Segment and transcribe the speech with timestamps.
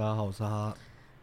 [0.00, 0.74] 大家好，我是哈，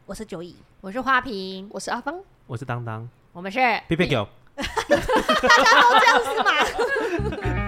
[0.06, 2.14] 我是九乙，我是花瓶，我是阿芳，
[2.46, 7.67] 我是当当，我们是皮皮狗， 大家都这样是吗？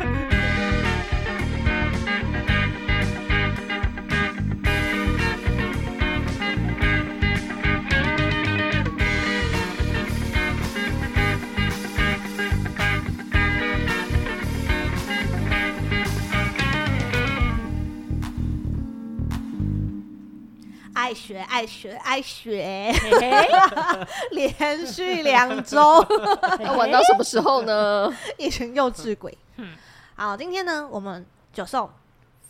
[21.09, 22.93] 爱学爱学爱学，
[24.29, 26.05] 连续两周，
[26.59, 28.15] 要玩到什么时候呢？
[28.37, 29.35] 一群幼稚鬼。
[30.15, 31.89] 好，今天呢，我们就送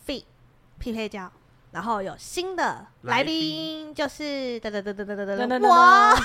[0.06, 0.24] Feat
[0.78, 1.32] 匹配交，
[1.72, 6.16] 然后有新的来宾，就是哒哒哒哒哒哒哒，我，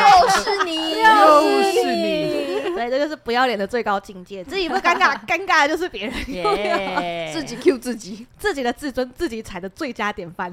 [0.00, 2.44] 又是你，又是你。
[2.74, 4.42] 对，这就是不要脸的最高境界。
[4.42, 6.14] 自己不尴尬， 尴尬的就是别人。
[7.32, 10.52] 自己 Q 自己，自己的自尊自己踩的最佳典范。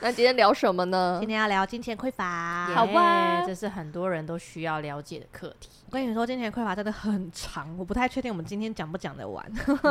[0.00, 1.18] 那今天聊什么呢？
[1.20, 2.66] 今天要聊金钱匮乏。
[2.74, 5.68] 好吧，这是很多人都需要了解的课题。
[5.88, 9.42] 我跟你说，金钱匮乏真的很长，我不太确定我们今天讲不讲得完。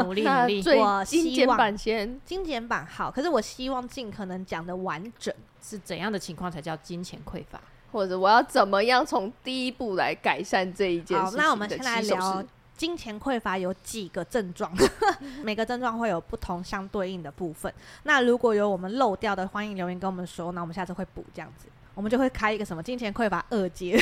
[0.03, 5.33] 努力努力， 我精简版先，精简版好，可是我希望尽可能讲的完整。
[5.59, 7.59] 是怎样的情况才叫金钱匮乏？
[7.91, 11.31] 或者我要怎么样从第一步来改善这一件事情？
[11.31, 12.45] 好，那我们先来聊
[12.77, 14.71] 金钱匮乏有几个症状，
[15.43, 17.73] 每个症状会有不同相对应的部分。
[18.03, 21.67] 那如果有我们漏掉的，欢迎留言跟我们说，那我们下次会补这样子。
[21.95, 23.99] 我们就会开一个什么金钱匮乏二阶，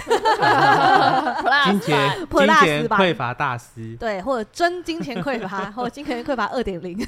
[1.65, 6.99] 金钱 金钱匮乏大师，对，或者真金钱匮乏， 或者金钱匮乏二点零。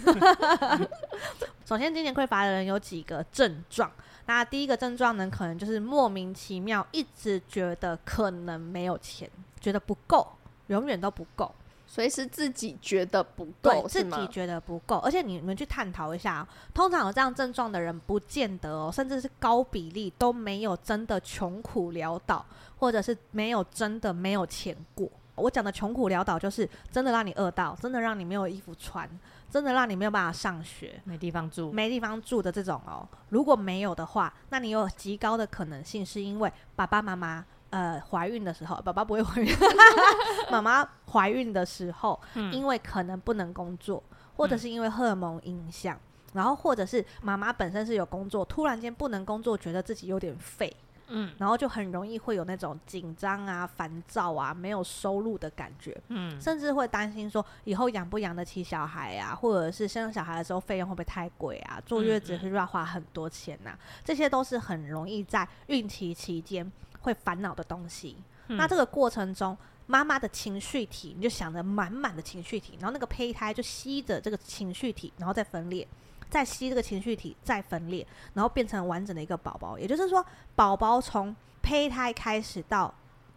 [1.65, 3.91] 首先，金钱匮乏的人有几个症状。
[4.27, 9.29] 那第一个症状呢，可能就是莫名其妙，一直觉得可能没有钱，
[9.59, 10.36] 觉得不够，
[10.67, 11.53] 永远都不够，
[11.85, 14.97] 所以是自己觉得不够，自己觉得不够。
[14.97, 22.45] 而且你们去探讨一下，通常有这样症状的人，不见得哦，甚至是高比例都没有真的穷苦潦倒，
[22.77, 25.09] 或者是没有真的没有钱过。
[25.35, 29.07] 我讲的穷苦潦倒，就是真的让你饿到，真的让你没有衣服穿。
[29.50, 33.07] 真的让你没有办法上学，没地方住，没地方住的这种哦。
[33.29, 39.53] 如果没有的话，那你有极高的可能性是因为爸爸妈妈呃怀孕的时候，宝宝不会怀孕，
[40.51, 44.01] 妈妈怀孕的时候，嗯、因为可能不能工作，
[44.35, 46.01] 或者是因为荷尔蒙影响，嗯、
[46.33, 50.75] 然后或者是妈妈本身是有工作，突然间不能工作，觉得自己有点废。
[51.09, 61.81] 嗯，然后就很容易会有那种紧张啊、烦躁啊、没有收入的感觉，嗯，甚至会担心说以后养不养得起小孩啊，或者是生小孩的时候费用会不会太贵啊？
[61.85, 63.72] 坐月子是不是要花很多钱呐？
[64.03, 66.69] 这些都是很容易在孕期期间
[67.02, 68.18] 会烦恼的东西。
[68.47, 75.88] 那这个过程中，妈妈的情绪体，你就想着满满的情绪体，然后那个胚胎就吸着这个情绪体，然后再分裂。
[76.30, 79.80] 再吸这个情绪体，再分裂，然后变成完整的一个宝宝。
[79.80, 80.25] 也就是说，
[80.56, 82.94] 宝宝从胚胎开始到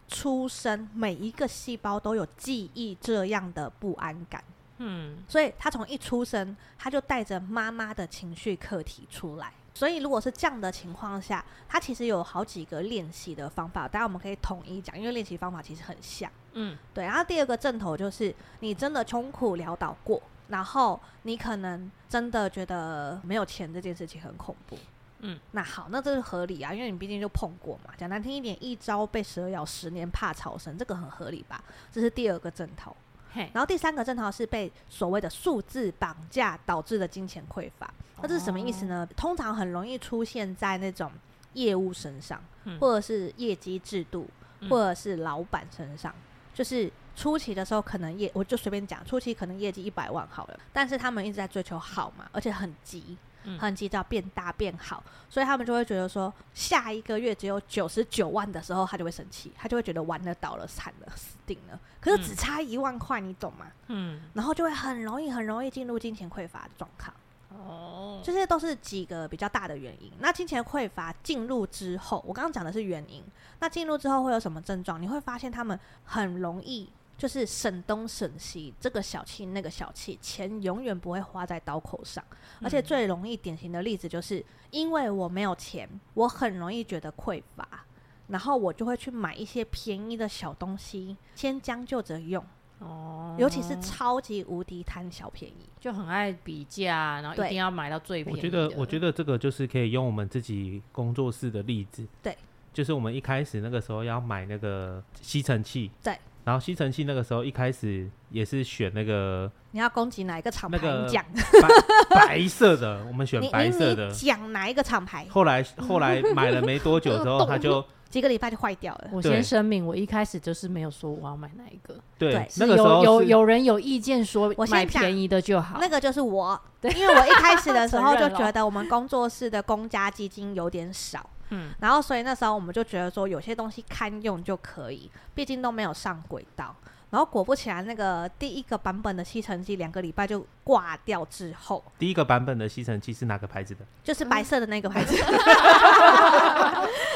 [0.09, 4.43] 出生，每一个细胞都有记忆这样的不安感。
[4.79, 9.53] 嗯，所以他从一出生，他就带着妈妈的情绪课题出来。
[9.73, 16.29] 所以，如果是这样的情况下，它其实有好几个练习的方法，当然我们可以统一讲，因为练习方法其实很像。
[16.53, 17.05] 嗯，对。
[17.05, 20.21] 然后第二个正头就是，你真的穷苦潦倒过。
[20.49, 24.77] 然后你可能真的觉得没有钱这件事情很恐怖，
[25.19, 27.93] 嗯，那好，那这是合理啊，因为你毕竟就碰过嘛。
[27.97, 31.63] 讲难听一点，一朝被蛇咬，十年怕草绳，这个很合理吧？
[31.89, 32.93] 这是第二个正头。
[33.33, 37.91] 嘿，然后第三个症头是被所谓的数字绑架导致的金钱匮乏。
[38.21, 39.07] 那这是什么意思呢？
[39.09, 41.11] 哦，通常很容易出现在那种
[41.53, 44.27] 业务身上，嗯，或者是业绩制度，
[44.69, 46.13] 或者是老板身上，
[46.53, 46.91] 就是。
[47.13, 53.17] 初期的时候可能业，我就随便讲，初期可能业绩一百万好了，但是他们一直在追求好嘛，而且很急，
[53.59, 61.79] 很急着变大变好，所以他们就会觉得说，下一个月只有九十九万的时候，他就会生气，他就会觉得完了，倒了，惨了，死定了。
[61.99, 63.67] 可是只差一万块，你懂吗？
[63.87, 67.13] 嗯，然后就会很容易很容易进入金钱匮乏的状况。
[67.49, 70.11] 哦，这些都是几个比较大的原因。
[70.19, 73.23] 那金钱匮乏进入之后，我刚刚讲的是原因，
[73.59, 75.01] 那进入之后会有什么症状？
[75.01, 76.89] 你会发现他们很容易。
[77.21, 82.23] 就是省东省西，这个小气那个小气，钱永远不会花在刀口上。
[82.63, 87.85] 而且最容易典型的例子就是，因为我没有钱，我很容易觉得匮乏，
[88.29, 92.43] 然后我就会去买一些便宜的小东西，先将就着用。
[92.79, 98.39] 哦，尤其是超级无敌贪小便宜，就很爱比价，然后一定要买到最便宜。
[98.39, 102.03] 我觉得，我觉得这个就是可以用我们自己工作室的例子。
[102.23, 102.35] 对，
[102.73, 105.91] 就是我们一开始那个时候要买那个吸尘器。
[106.01, 106.17] 对。
[106.43, 110.77] 然后吸尘器那个时候一开始也是选那个，你要攻击哪一个厂牌？
[110.77, 111.23] 你讲
[111.61, 114.11] 白白色的，我们选 白色的。
[114.11, 115.25] 讲哪一个厂牌？
[115.29, 119.09] 后来后来买了没多久之后， 它就 几个礼拜就坏掉了。
[119.11, 121.95] 我先声明，我一开始就是没有说我要买哪一个。
[122.17, 125.77] 对，那个时候有有人有意见说，我买便宜的就好。
[125.79, 131.29] 那个就是我，对，因为我一开始的时候就觉得我们工作室的公家基金有点少。
[131.51, 136.75] 嗯，然后所以那时候我们就觉得说，有些东西堪用就可以，毕竟都没有上轨道。
[137.11, 143.85] 然后果不其然，那个第一个版本的吸尘器两个礼拜就挂掉之后，第一个版本的吸尘器是哪个牌子的？
[144.03, 145.15] 就是白色的那个牌子。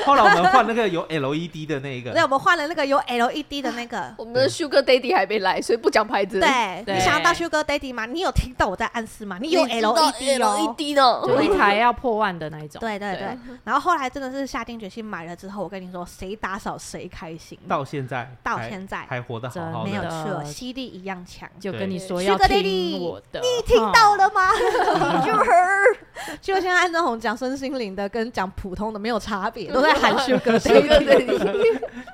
[0.05, 2.11] 后来我们换那个有 LED 的那一个。
[2.11, 4.13] 对，我们换了那个有 LED 的那个。
[4.17, 6.39] 我们的 Sugar Daddy 还没来，所以不讲牌子。
[6.39, 8.05] 对，你想要到 Sugar Daddy 吗？
[8.05, 9.39] 你有听到我在暗示吗？
[9.41, 9.83] 你有 LED
[10.41, 12.79] 哦，LED 呢，就一台要破万的那一种。
[12.79, 13.35] 对对对。
[13.63, 17.57] 然后后来真的是下定决心买了之后，我跟你说，谁打扫谁开心。
[17.67, 19.84] 到现在，到现在还活得好好。
[19.85, 21.49] 没有错，吸力一样强。
[21.59, 24.51] 就跟你说要听我的，你听到了吗？
[25.25, 25.51] 就是，
[26.41, 30.73] 就像安正红讲身心灵的，跟讲普通的没有差别， 都在含蓄个性。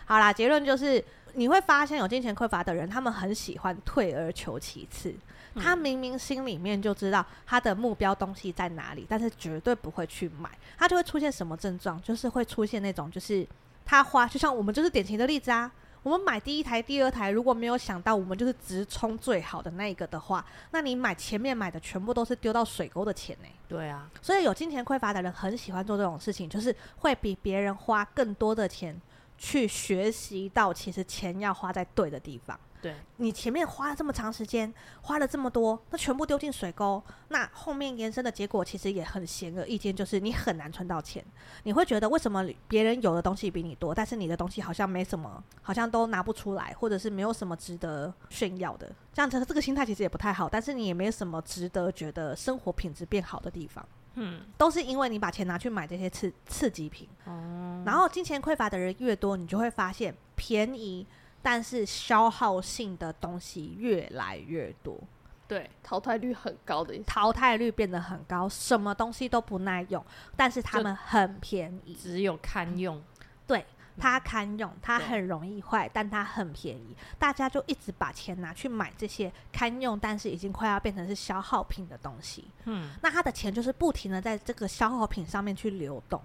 [0.05, 1.03] 好啦，结论就是
[1.33, 5.13] 你会发现有金钱匮乏的人，他们很喜欢退而求其次。
[5.55, 10.49] 他明明心里面就知道他的目标东西在哪里，但是绝对不会去买。
[10.77, 12.01] 他就会出现什么症状？
[12.01, 13.45] 就是会出现那种，就是
[13.85, 15.69] 他花，就像我们就是典型的例子啊。
[16.03, 23.47] 我们买第一台、第二台，如果没有想到我们就是直冲最好的那一个的话，那你买前面买的全部都是丢到水沟的钱呢？
[23.67, 28.99] 对啊，所以有金钱匮乏的人很喜欢做这种事情，就是会比别人花更多的钱
[29.37, 32.59] 去学习到，其实钱要花在对的地方。
[32.81, 34.73] 对，你前面花了这么长时间，
[35.03, 41.23] 花了这么多，那全部丢进水沟，那后面延伸的结果其实也很显而易见，就是你很难存到钱。
[41.63, 48.91] 你会觉得为什么别人有的东西比你多，但是你的东西好像没什么，好像都拿不出来，或者是没有什么值得炫耀的。
[49.13, 53.87] 这样子这个心态其实也不太好，但是你也没有什么值得觉得生活品质变好的地方。
[54.15, 57.07] 嗯，都是因为你把钱拿去买这些刺刺激品。
[57.25, 61.05] 哦，然后金钱匮乏的人越多，你就会发现便宜。
[61.41, 64.99] 但是消耗性的东西越来越多，
[65.47, 70.05] 对，淘汰率很高的，淘汰率变得很高，什么东西都不耐用，
[70.35, 73.01] 但是它们很便宜，只有堪用，
[73.45, 73.65] 对，
[73.97, 86.21] 它堪用，它很容易坏，但它很便宜，大家就一直把钱拿去买这些堪用，但是已经快要变成是消耗品的东西，嗯，那他的钱就是不停的在这个消耗品上面去流动。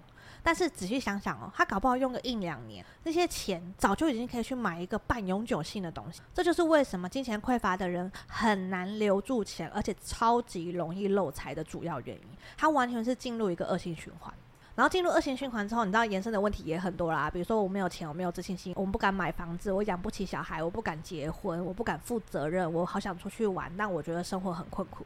[0.47, 6.21] 但是仔细想想哦，他搞不好用个一两年，那些钱早就已经可以去买一个半永久性的东西。
[6.33, 12.23] 这就是为什么金钱匮乏的人很难留住钱，而且超级容易漏财的主要原因。
[12.55, 14.33] 他完全是进入一个恶性循环。
[14.73, 17.29] 然后进入恶性循环之后，你知道延伸的问题也很多啦。
[17.29, 25.05] 比如说我没有钱，我没有自信心，我们不敢买房子，我养不起小孩，我不敢结婚，我不敢负责任，我好想出去玩，但我觉得生活很困苦。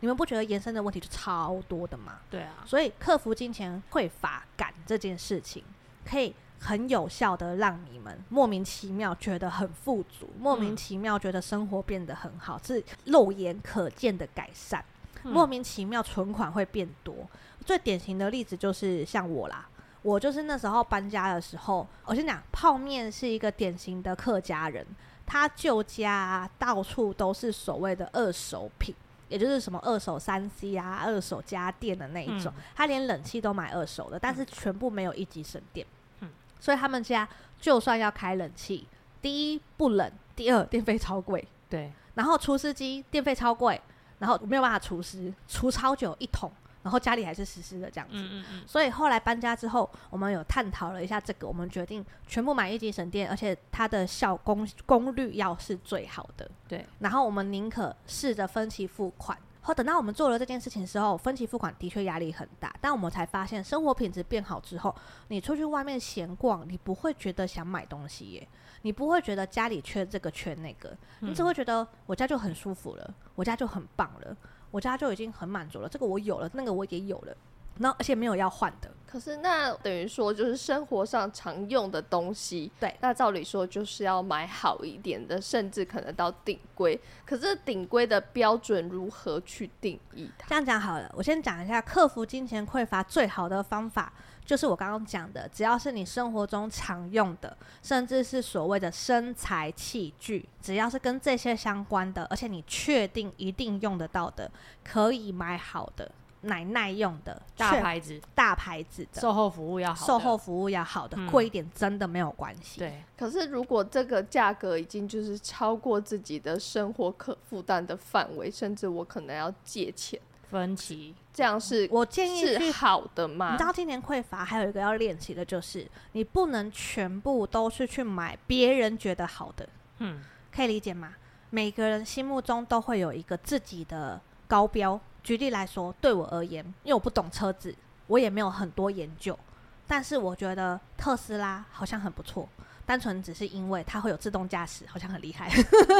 [0.00, 2.20] 你们不觉得延伸的问题就超多的吗？
[2.30, 5.64] 对啊，所以克服金钱匮乏感这件事情，
[6.04, 14.84] 可以很有效的让你们莫名其妙觉得很富足，莫名其妙觉得生活变得很好，是肉眼可见的改善。
[15.24, 17.28] 莫名其妙存款会变多。
[17.66, 19.68] 最典型的例子就是像我啦，
[20.00, 24.86] 我就是那时候搬家的时候，我先讲泡面是一个典型的客家人，
[25.26, 28.94] 他旧家到处都是所谓的二手品。
[29.28, 35.86] 也就是什么二手三 C 啊，二手家电的那一种，嗯、他连冷气都买二手的，但是全部没有一级省电。
[36.20, 37.28] 嗯，所以他们家
[37.60, 38.86] 就算要开冷气，
[39.20, 41.46] 第一不冷，第二电费超贵。
[41.68, 43.80] 对，然后除湿机电费超贵，
[44.18, 46.50] 然后没有办法除湿，除超久一桶。
[46.88, 56.50] 然后家里还是湿湿的这样子，嗯嗯嗯，所以后来搬家之后，我们有探讨了一下这个，我们决定全部买一级省电，而且它的效功功率要是最好的。
[56.66, 59.36] 对，然后我们宁可试着分期付款。
[59.60, 64.94] 后等到我们做了这件事情的时候，分期付款的确压力很大，但我们才发现生活品质变好之后，
[65.28, 68.48] 你出去外面闲逛，你不会觉得想买东西耶，
[68.80, 74.34] 你不会觉得家里缺这个缺那个，你只会觉得我家就很舒服了，我家就很棒了。
[74.70, 77.36] 我家就已经很满足了，这个我有了，那个我也有了，
[77.78, 78.90] 那而且没有要换的。
[79.06, 87.00] 可是那等于说就是生活上常用的东西，对，那照理说就是要买好一点的，甚至可能到顶规。
[87.24, 90.48] 可是顶规的标准如何去定义它？
[90.48, 94.12] 这样讲好了，我先讲一下克服金钱匮乏最好的方法。
[94.48, 104.50] 就是我刚刚讲的，只要是你生活中常用的，甚至是所谓的身材器具，只要是跟这些相关的，而且你确定一定用得到的，
[104.82, 112.78] 可以买好的，奶奶用的大牌子，大牌子的售后服务要好，售后服务要好的，贵、嗯、一点真的没有关系。
[112.78, 120.18] 对，可是如果这个价格已经就是超过自己的生活可负担的范围，甚至我可能要借钱
[120.50, 123.52] 分歧，这样是我建议是好的嘛？
[123.52, 131.14] 你知道今年匮乏还有一个要练习的就是，你不能全部都是去买别人觉得好的，嗯，可以理解吗？
[131.50, 135.00] 每个人心目中都会有一个自己的高标。
[135.22, 137.74] 举例来说，对我而言，因为我不懂车子，
[138.06, 139.38] 我也没有很多研究，
[139.86, 142.48] 但是我觉得特斯拉好像很不错，
[142.88, 145.46] 单纯只是因为它会有自动驾驶，好像很厉害。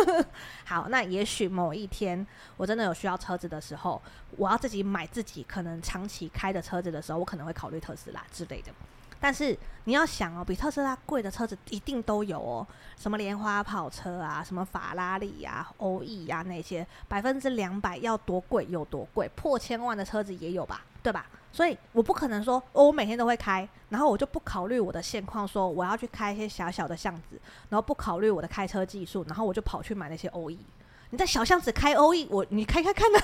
[0.64, 2.26] 好，那也许某一天
[2.56, 4.00] 我真的有需要车子的时候，
[4.38, 8.72] 我要自己买自己可能长期开的车子的时候，我可能会考虑特斯拉之类的。
[9.20, 9.54] 但是
[9.84, 12.66] 你要想哦，比特斯拉贵的车子一定都有哦，
[12.96, 21.26] 什么莲花跑车啊，什么法拉利呀、啊、欧意呀那些，百分之两百要多贵有多贵，破千万的车子也有吧，对吧？
[21.50, 27.40] 所以我不可能说，哦，我每天都会开，然后我就不考虑我的现况，说我要去开一些小小的巷子，
[27.70, 30.58] 然后不考虑我的开车技术，然后我就跑去买那些欧 E。
[31.10, 33.18] 你在小巷子开欧 E，，我你开开看呢，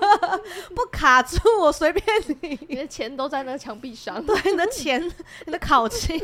[0.74, 2.02] 不卡住我随便
[2.40, 2.58] 你。
[2.66, 4.98] 你的钱都在那个墙壁上，对，你的钱、
[5.44, 6.18] 你的烤漆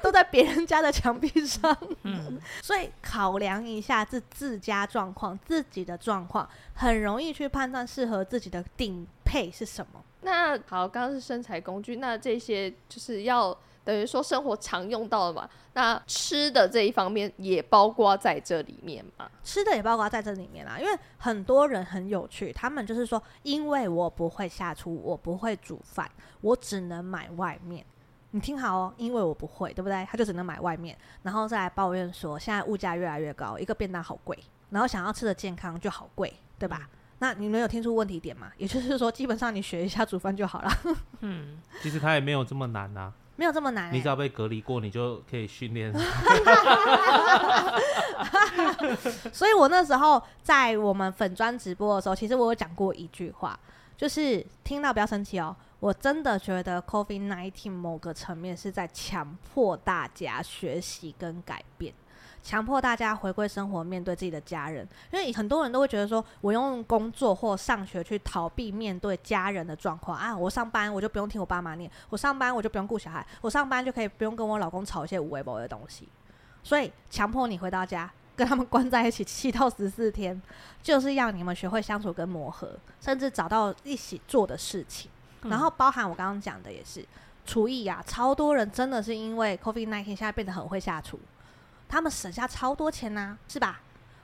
[0.00, 1.76] 都在别人家的墙壁上。
[2.04, 10.00] 嗯，所以考量一下自自家状况、自己的状况，很容易去判断适合自己的顶配是什么。
[10.26, 13.56] 那好，刚刚是身材工具，那这些就是要。
[13.86, 19.30] 等于说生活常用到的嘛，那吃的这一方面也包括在这里面嘛？
[19.44, 27.86] 吃的也包括在这里面啦，因为很多人很有趣，他们就是说，因为我不会下厨，我不会煮饭，我只能买外面。
[28.32, 30.04] 你听好哦，因为我不会，对不对？
[30.10, 34.36] 他就只能买外面，然后再来抱怨说现在物价越来越高，一个便当好贵，
[34.70, 36.90] 然后想要吃的健康就好贵，对吧？
[37.16, 38.50] 嗯、那你们有听出问题点吗？
[38.56, 40.70] 也就是说，基本上你学一下煮饭就好了。
[41.20, 43.12] 嗯，其实它也没有这么难呐、啊。
[43.38, 45.92] 没有这么难、欸，你只要被隔离过，你就可以训练。
[49.30, 53.60] 所以我那时候在我们粉砖直播的时候，其实我有讲过一句话，
[53.94, 61.92] 就是听到不要生气哦，我真的觉得 COVID nineteen 某个层面是在强迫大家学习跟改变。
[62.46, 70.36] 强迫大家回归生活，面对自己的家人，因为很多人都会觉得说，我用工作或上学去逃避面对家人的状况啊。
[70.36, 76.08] 我上班我就不用听我爸妈念，我上班我就不用顾小孩，我上班就可以不用跟我老公吵一些无谓无谓的东西。
[76.62, 80.40] 所以强迫你回到家，跟他们关在一起七到十四天，
[80.80, 85.10] 就是要你们学会相处跟磨合，甚至找到一起做的事情。
[85.42, 87.04] 嗯、然后包含我刚刚讲的也是
[87.44, 91.18] 厨艺啊，超多人真的是因为 COVID-19 现在变得很会下厨。
[91.88, 93.80] 他们省下超多钱呐、是吧？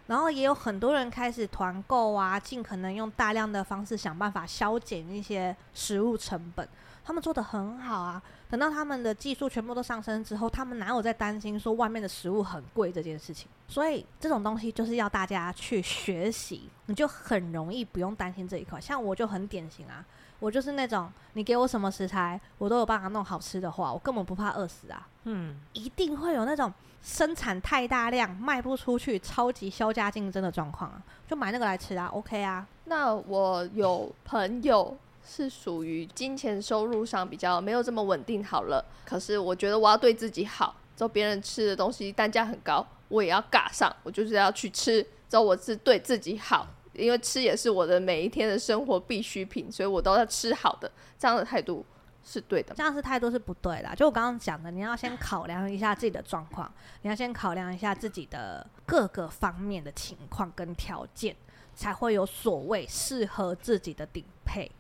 [0.09, 6.69] 然后也有很多人开始团购啊，尽可能用大量的方式想办法削减一些食物成本。
[7.05, 8.21] 他们做得很好啊。
[8.51, 13.49] 等到他们的技术全部都上升之后，他们哪有在担心说外面的食物很贵这件事情？
[13.67, 18.79] 所以这种东西就是要大家去学习，你就很容易不用担心这一块。
[18.81, 20.05] 像我就很典型啊，
[20.39, 25.09] 我就是那种你给我什么食材，我都有办法弄好吃的话，我根本不怕饿死啊。
[25.25, 26.73] 嗯，一定会有那种。
[27.05, 32.65] 生产太大量卖不出去，超级销价竞争的状况啊，就买那个来吃啊，OK 啊。
[32.85, 50.89] 那我有朋友是属于金钱收入上比较没有这么稳定，好了，可是我觉得我要对自己好，之后别人吃的东西单价很高，我也要尬上，我就是要去吃，之后我是对自己好，因为吃也是我的每一天的生活必需品，所以我都要吃好的，
[51.19, 51.85] 这样的态度。
[52.25, 53.95] 是对的，这样是态度是不对的。
[53.97, 61.35] 就我刚刚讲的，你要先考量一下自己的状况，你要先考量一下自己的各个方面的情况跟条件，
[61.75, 64.71] 才会有所谓适合自己的顶配。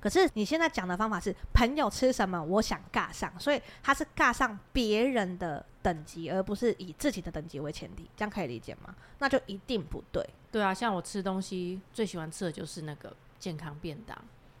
[0.00, 8.94] 可是你现在讲的方法是朋友吃什么，我想尬上，所以他是尬上别人的等级，而不是以自己的等级为前提，这样可以理解吗？
[9.18, 10.24] 那就一定不对。
[10.52, 14.16] 对啊，像我吃东西最喜欢吃的就是那个健康便当。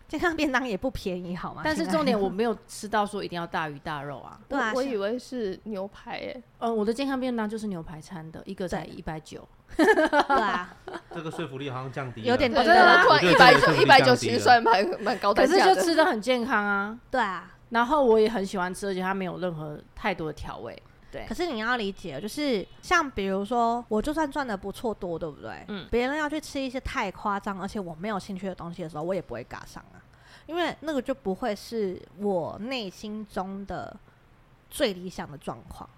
[0.08, 1.60] 健康便当也不便宜，好吗？
[1.62, 4.40] 但是重点我 没有吃到说一定要大鱼大肉啊。
[4.48, 6.42] 对啊，我以为是牛排诶、欸。
[6.58, 9.46] 呃，我的健康便当就是牛排餐的，一个才一百九。
[9.76, 10.74] 对啊，
[11.14, 13.20] 这个说服力好像降低了，有点真的吗？
[13.20, 16.98] 一百九，一百九其实算蛮蛮高的，可是就吃的很健康啊。
[17.10, 20.82] 对啊，然后我也很喜欢吃，而且它没有任何太多的调味。
[21.10, 25.64] 对，可是你要理解，就是像比如说，我就算赚的不错多，对不对？
[25.68, 25.88] 嗯。
[25.90, 29.96] 别人要去吃一些太夸张，而且我没有兴趣的东西的时候，我也不会嘎上啊，
[30.46, 33.96] 因为那个就不会是我内心中的
[34.68, 35.88] 最理想的状况。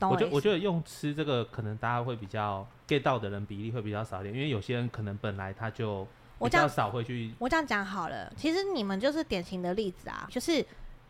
[0.00, 6.06] 我，我觉得，我觉得用吃这个，可能大家会比较 get 到的人比例会比较少一点，因为有些人可能本来他就
[6.38, 7.32] 我这样少会去。
[7.38, 10.62] 我这样讲好了，其实你们就是典型的例子啊，就是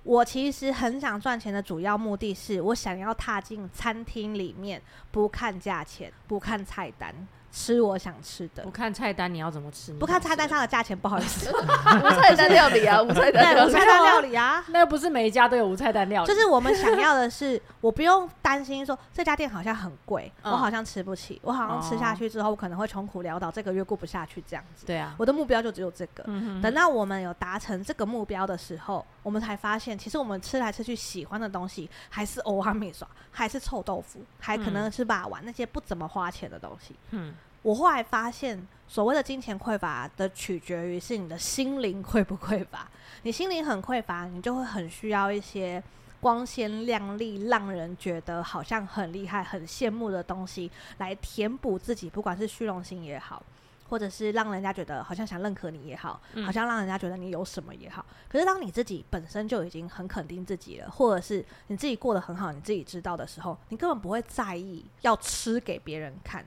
[0.07, 7.13] 我其实很想赚钱的主要目的是我想要踏进餐厅里面，不看价钱，不看菜单。
[7.53, 9.93] 吃我想吃的，不看菜单你要怎么吃？
[9.95, 16.29] 不看菜单上的价钱，不好意思， 无菜单料理啊， 无菜单无菜单料理啊，那又不是每一家都有无菜单料理。
[16.29, 24.85] 就是我们想要的是，我不用担心说这家店好像很贵，我好像吃不起，我好像吃下去之后，我可能会穷苦潦倒，这个月过不下去这样子。
[24.85, 26.25] 对啊，我的目标就只有这个。
[26.63, 36.95] 等到我们有达成这个目标的时候，我们才发现，其实我们吃来吃去喜欢的东西，还是欧阿米耍，还是臭豆腐，还可能是把玩那些不怎么花钱的东西。
[37.13, 37.35] 嗯。
[37.67, 42.89] 我后来发现，所谓的金钱匮乏的取决于是你的心灵匮不匮乏。
[43.25, 45.83] 你心灵很匮乏，你就会很需要一些
[46.21, 53.43] 光鲜亮丽、让人觉得好像很厉害、很羡慕的东西来填补自己，不管是虚荣心也好，
[53.89, 58.07] 或者是让人家觉得好像想认可你也好，好像让人家觉得你有什么也好。
[58.29, 66.47] 可是当你自己本身就已经很肯定自己了，或者是你自己过得很好，你自己知道的时候，你根本不会在意要吃给别人看。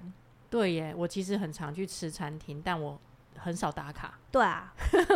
[0.49, 2.99] 对耶，我其实很常去吃餐厅，但我
[3.37, 4.13] 很少打卡。
[4.31, 4.71] 对啊，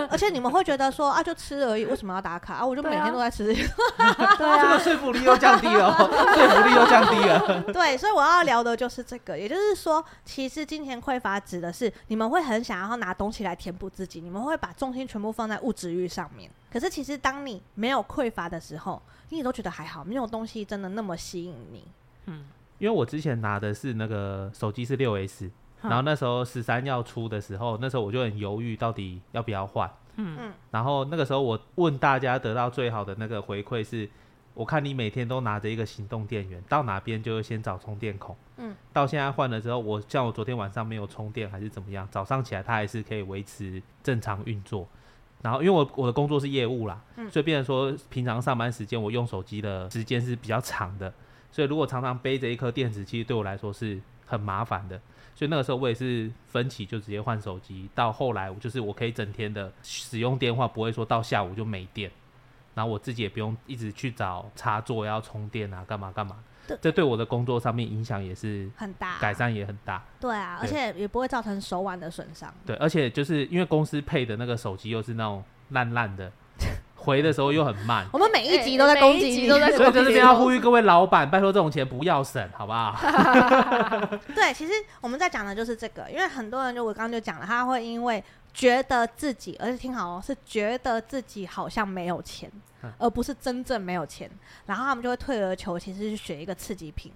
[0.10, 2.66] 而且你们会觉得说啊，就吃而已，为什么要打卡啊？
[2.66, 3.62] 我就每天都在吃这些。
[4.38, 7.62] 对啊，这个说服力又降低了，说服力又降低了。
[7.74, 16.50] 对，所以我要聊的就是这个，也就是说，其实金钱匮乏指的是你们会很想要拿东西来填补自己，你们会把重心全部放在物质欲上面。
[16.72, 21.88] 可是其实当你没有匮乏的时候，你也都觉得还好，没有东西真的那么吸引你。
[22.26, 22.46] 嗯。
[22.84, 25.50] 因为我之前拿的是那个手机是六 S，
[25.84, 29.90] 然后那时候十三要出的时候，那时候我就很犹豫到底要不要换。
[30.18, 30.54] 嗯嗯。
[30.70, 34.10] 然后那个时候我问大家得到最好的那个回馈是，
[34.54, 38.36] 我看你每天都拿着一个行动电源，到哪边就会先找充电孔。
[38.58, 38.76] 嗯。
[38.92, 44.86] 到现在换了之后，我像我昨天晚上没有充电还是怎么样，早上起来它还是可以维持正常运作。
[45.42, 51.14] 然后因为我我的工作是业务啦，所以变成说平常上班时间我用手机的时间是比较长的。
[51.54, 55.00] 所以，如果常常背着一颗电池，其实对我来说是很麻烦的。
[55.36, 57.88] 所以那个时候，我也是分期就直接换手机。
[57.94, 62.10] 到后来，我就是我可以整天的使用电话，不会说到下午就没电。
[62.74, 66.44] 然后我自己也不用一直去找插座要充电啊，干嘛干嘛。
[66.68, 70.04] 对，这对我的工作上面影响也是很大，改善也很大。
[70.20, 72.52] 对啊，而且也不会造成手腕的损伤。
[72.66, 76.32] 对，而且就是因为公司配的那个手机又是那种烂烂的。
[77.04, 79.78] 回的时候又很慢，我们每一集都在攻击你，都在攻击。
[79.78, 82.98] 所以在这边要呼吁各位老板，拜托这种钱不要省，好不好？
[84.34, 92.50] 对，其实我们在讲的就是这个，因为很多人就我刚刚就讲了，他会因为觉得自己，而且听好哦，是觉得自己好像没有钱，
[92.98, 94.30] 而不是真正没有钱，
[94.68, 97.12] 然后他们就会退而求其次去选一个刺激品。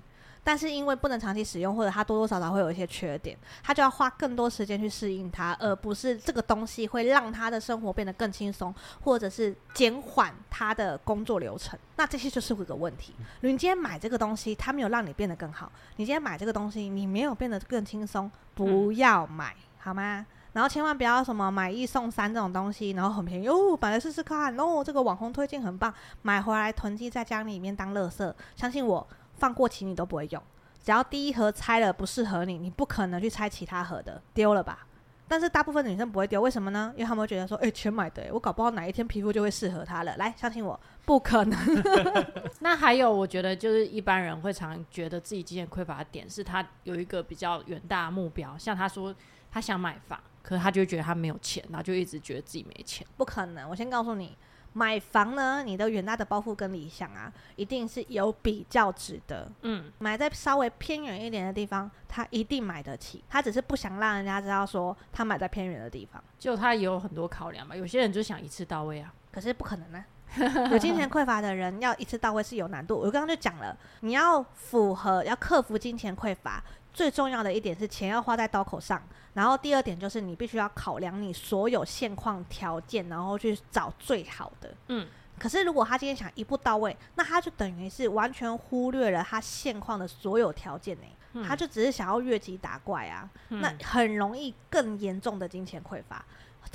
[0.48, 11.78] 但是因为不能长期使用，或者它多多少少会有一些缺点，他就要花更多时间去适应它，而不是这个东西会让他的生活变得更轻松，或者是减缓他的工作流程。
[11.98, 13.14] 那这些就是一个问题。
[13.42, 20.26] 你今天买这个东西，它没有让你变得更好；你今天买这个东西，你没有变得更轻松，不要买，好吗？
[20.54, 29.06] 然后千万不要什么买一送三这种东西，然后很便宜哦，买来试试看哦，这个网红推荐很棒，买回来囤积在家里面当垃圾，相信我。
[29.38, 30.42] 放过期你都不会用，
[30.84, 34.86] 只要第一盒拆了不适合你，你不可能去拆其他盒的，丢了吧？
[35.30, 36.94] 但是大部分的女生不会丢，为什么呢？
[36.96, 40.16] 因为她们会觉得说，诶、欸，钱买的，我搞不好哪一天皮肤就会适合它了。
[40.16, 41.60] 来，相信我，不可能。
[42.62, 49.14] 那还有，我觉得就是一般人会常觉得自己金钱匮乏的点是他有一个比较远大的目标，像他说
[49.52, 53.06] 他想买房，可是他就觉得他没有钱，然后就一直觉得自己没钱。
[53.18, 54.38] 不可能，我先告诉你。
[54.78, 59.52] 买房呢，你的远大的抱负跟理想啊，一定是有比较值得。
[59.64, 63.24] 嗯，买在稍微偏远一点的地方，他一定买得起。
[63.28, 67.76] 他只是不想让人家知道说他买在偏远的地方，就他也有很多考量嘛。
[67.76, 70.70] 有些人就想一次到位啊，可是不可能呢、啊。
[70.72, 72.98] 有金钱匮乏的人要一次到位是有难度。
[72.98, 76.64] 我刚刚就讲了，你要符合，要克服金钱匮乏。
[76.98, 79.00] 最重要的一点是钱要花在刀口上，
[79.36, 84.74] 然后第二点就是你必须要考量你所有现况条件，然后去找最好的。
[84.88, 85.08] 嗯，
[85.38, 91.44] 可是如果他今天想一步到位，那他就等于是完全忽略了他现况的所有条件呢、欸。
[91.48, 96.26] 他就只是想要越级打怪啊，那很容易更严重的金钱匮乏。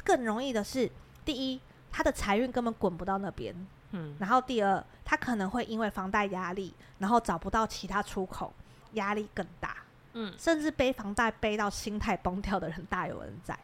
[0.05, 0.89] 更容易的是，
[1.25, 3.53] 第一，他的财运根本滚不到那边。
[3.91, 8.53] 嗯，然后第二，他可能会因为房贷压力，然后找不到其他出口，
[8.93, 9.75] 压力更大。
[10.14, 13.59] 嗯，甚至背房贷背到心态崩掉的人大有人在，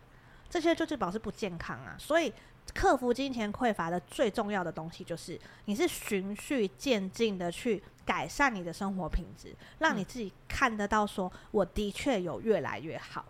[0.48, 1.96] 这些就是表示不健康啊。
[1.98, 2.32] 所以
[2.74, 13.24] 克服金钱匮乏的最重要的东西就是，你是循序渐进的去改善你的生活品质，让你自己看得到说，我的确有越来越好。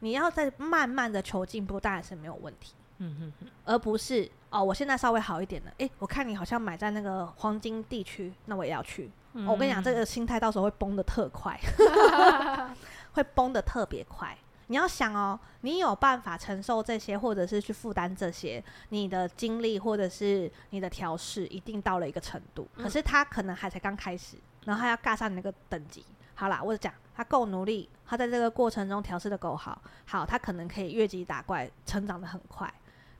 [0.00, 2.74] 你要再慢慢的求进步，当然是没有问题。
[2.98, 5.72] 嗯哼哼，而不是哦，我现在稍微好一点了。
[5.78, 9.10] 诶，我看你好像买在那个黄金地区，那我也要去。
[9.34, 11.58] 嗯哦，我跟你讲，这个心态到时候会崩的特快，
[13.12, 14.36] 会崩的特别快。
[14.70, 22.68] 你要想哦，你有办法承受这些，或者是去负担这些，你的精力或者是你的调试，一定到了一个程度。
[22.76, 26.04] 可是他可能还才刚开始，然后他要尬上你那个等级。
[26.34, 32.72] 好啦，我讲他够努力，他在这个过程中调试的够好，好，他可能可以越级打怪，成长的很快。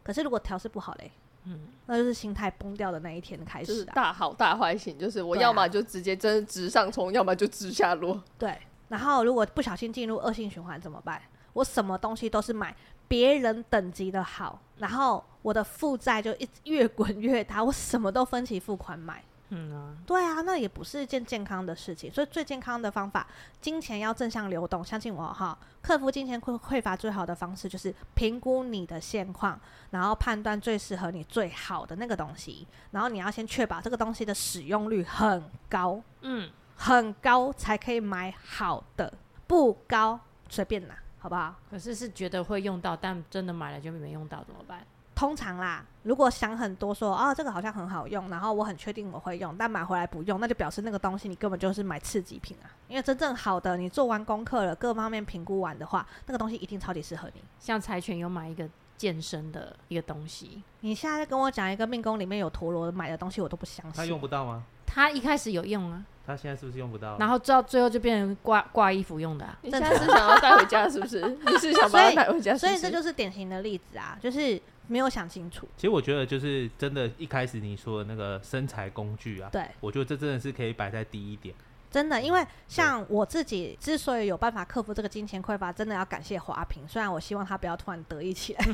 [0.09, 1.13] 可是如果调试不好嘞，
[1.45, 8.19] 嗯，那就是心态崩掉的那一天开始，就是大好大坏型，就是我要么就直接真直上冲，要么就直下落。
[8.39, 11.21] 对，然后如果不小心进入恶性循环怎么办？
[11.53, 12.75] 我什么东西都是买
[13.07, 19.23] 别人等级的好，然后我的负债就一直越滚越大，我什么都分期付款买。
[19.51, 22.13] 嗯啊，对啊，那也不是一件健康的事情。
[22.13, 23.27] 所以最健康的方法，
[23.61, 24.85] 金钱要正向流动。
[24.85, 29.59] 相信我哈，克服金钱匮匮乏最好的方式就是评估你的现况，
[29.91, 32.67] 然后判断最适合你最好的那个东西。
[32.91, 39.13] 然后你要先确保这个东西的使用率很高，嗯，很高才可以买好的，
[39.47, 40.95] 不高随便拿。
[41.21, 41.53] 好不好？
[41.69, 44.87] 可是是觉得会用到，但真的买了就没用到，怎么办？
[45.19, 52.71] 通常啦，如果想很多说，说哦这个好像很好用，然后我很确定我会用，但买回来不用，那就表示那个东西你根本就是买次级品啊。
[52.87, 57.43] 因为真正好的，你做完功课了，各方面评估完的话，那个东西一定超级适合你。
[57.59, 63.95] 像柴犬有买一个健身的一个东西，你现在跟我讲一个命宫里面有陀螺买的东西，我都不相信。
[63.97, 64.63] 他用不到吗？
[64.87, 66.05] 他一开始有用啊。
[66.25, 67.17] 他现在是不是用不到？
[67.19, 69.59] 然后到最后就变成挂挂衣服用的、啊。
[69.63, 71.23] 你现在是想要带回家是不是？
[71.27, 72.67] 你是想把它带回家是是？
[72.67, 75.69] 所，所以这就是典型的例子啊，就是没有想清楚。
[75.77, 81.55] 其实我觉得就是真的，一开始你说的那个身材工具啊，对，我觉得这真的是可以摆在第一点。
[81.91, 86.87] 真的，因为像我自己之所以有办法克服这个金钱匮乏，真的要感谢华平。
[86.87, 88.65] 虽然我希望他不要突然得意起来。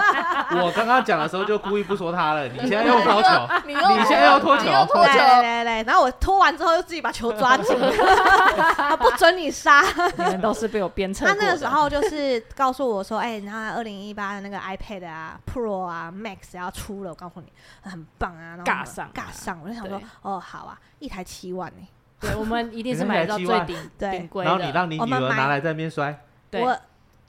[0.62, 2.48] 我刚刚讲的时候就故意不说他了。
[2.48, 3.28] 你现在又脱球，
[3.66, 5.82] 你，你现在又脱球，脱球，来来来。
[5.82, 7.76] 然后我拖完之后又自己把球抓紧，
[8.76, 9.82] 他不准你杀。
[10.16, 11.26] 你们都是被我鞭策。
[11.26, 21.88] 他那个时候就是告诉我说：“哎、欸，那二零一八的那个 iPad 啊，Pro 啊，Max 要出了，我告诉你很棒啊。”尬上尬上，我就想说：“哦，好啊，一台七万呢、欸。”
[22.22, 24.50] 对，我们一定是买到最顶顶贵的。
[24.50, 26.18] 然后你让你女儿拿来在那边摔。
[26.50, 26.62] 对。
[26.62, 26.74] 我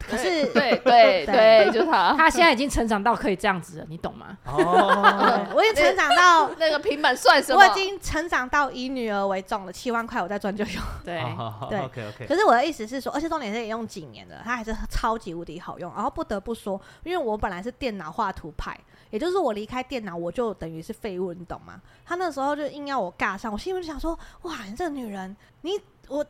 [0.09, 4.37] 可是对对 对，就是他， 他现在已经成长到可以这样子了，你懂吗？
[4.45, 7.59] 哦，我已经成长到那个平板算什么？
[7.59, 10.81] 我已经成长到以女儿为重了，七万块我再赚就有。
[11.03, 11.21] 对
[11.69, 12.27] 对，OK OK。
[12.27, 15.91] 可是我的意思是说，而且重点是也用几年了，它还是超级无敌好用。
[15.95, 18.77] 然后不得不说，因为我本来是电脑画图派，
[19.09, 21.79] 也就是我离开电脑我就等于是废物，你懂吗？
[22.05, 26.25] 他那时候就硬要我尬上，我心里就想说，哇，你这个女人，你我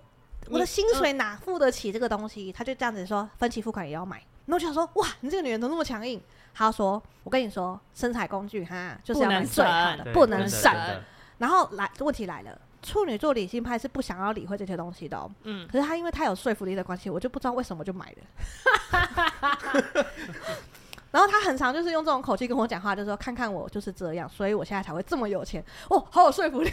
[0.50, 2.52] 我的薪水哪付得起这个东西？
[2.52, 4.22] 他就这样子说，分期付款也要买。
[4.46, 6.22] 那我就想说，哇，你这个女人怎么那么强硬？
[6.54, 10.74] 他说，我跟你说，身材工具哈，就是要买最好的，不能省。
[11.38, 15.32] 然后来，问题来了，处女座理性派是不想要理会这些东西的、哦。
[15.44, 20.06] 嗯，可是他因为他有说服力的关系，我就不知道为什么就买了。
[21.14, 26.72] 然后他很常就是用这种口气跟我讲话，就是说看看我就是这样，所以我现在才会这么有钱哦，好有说服力，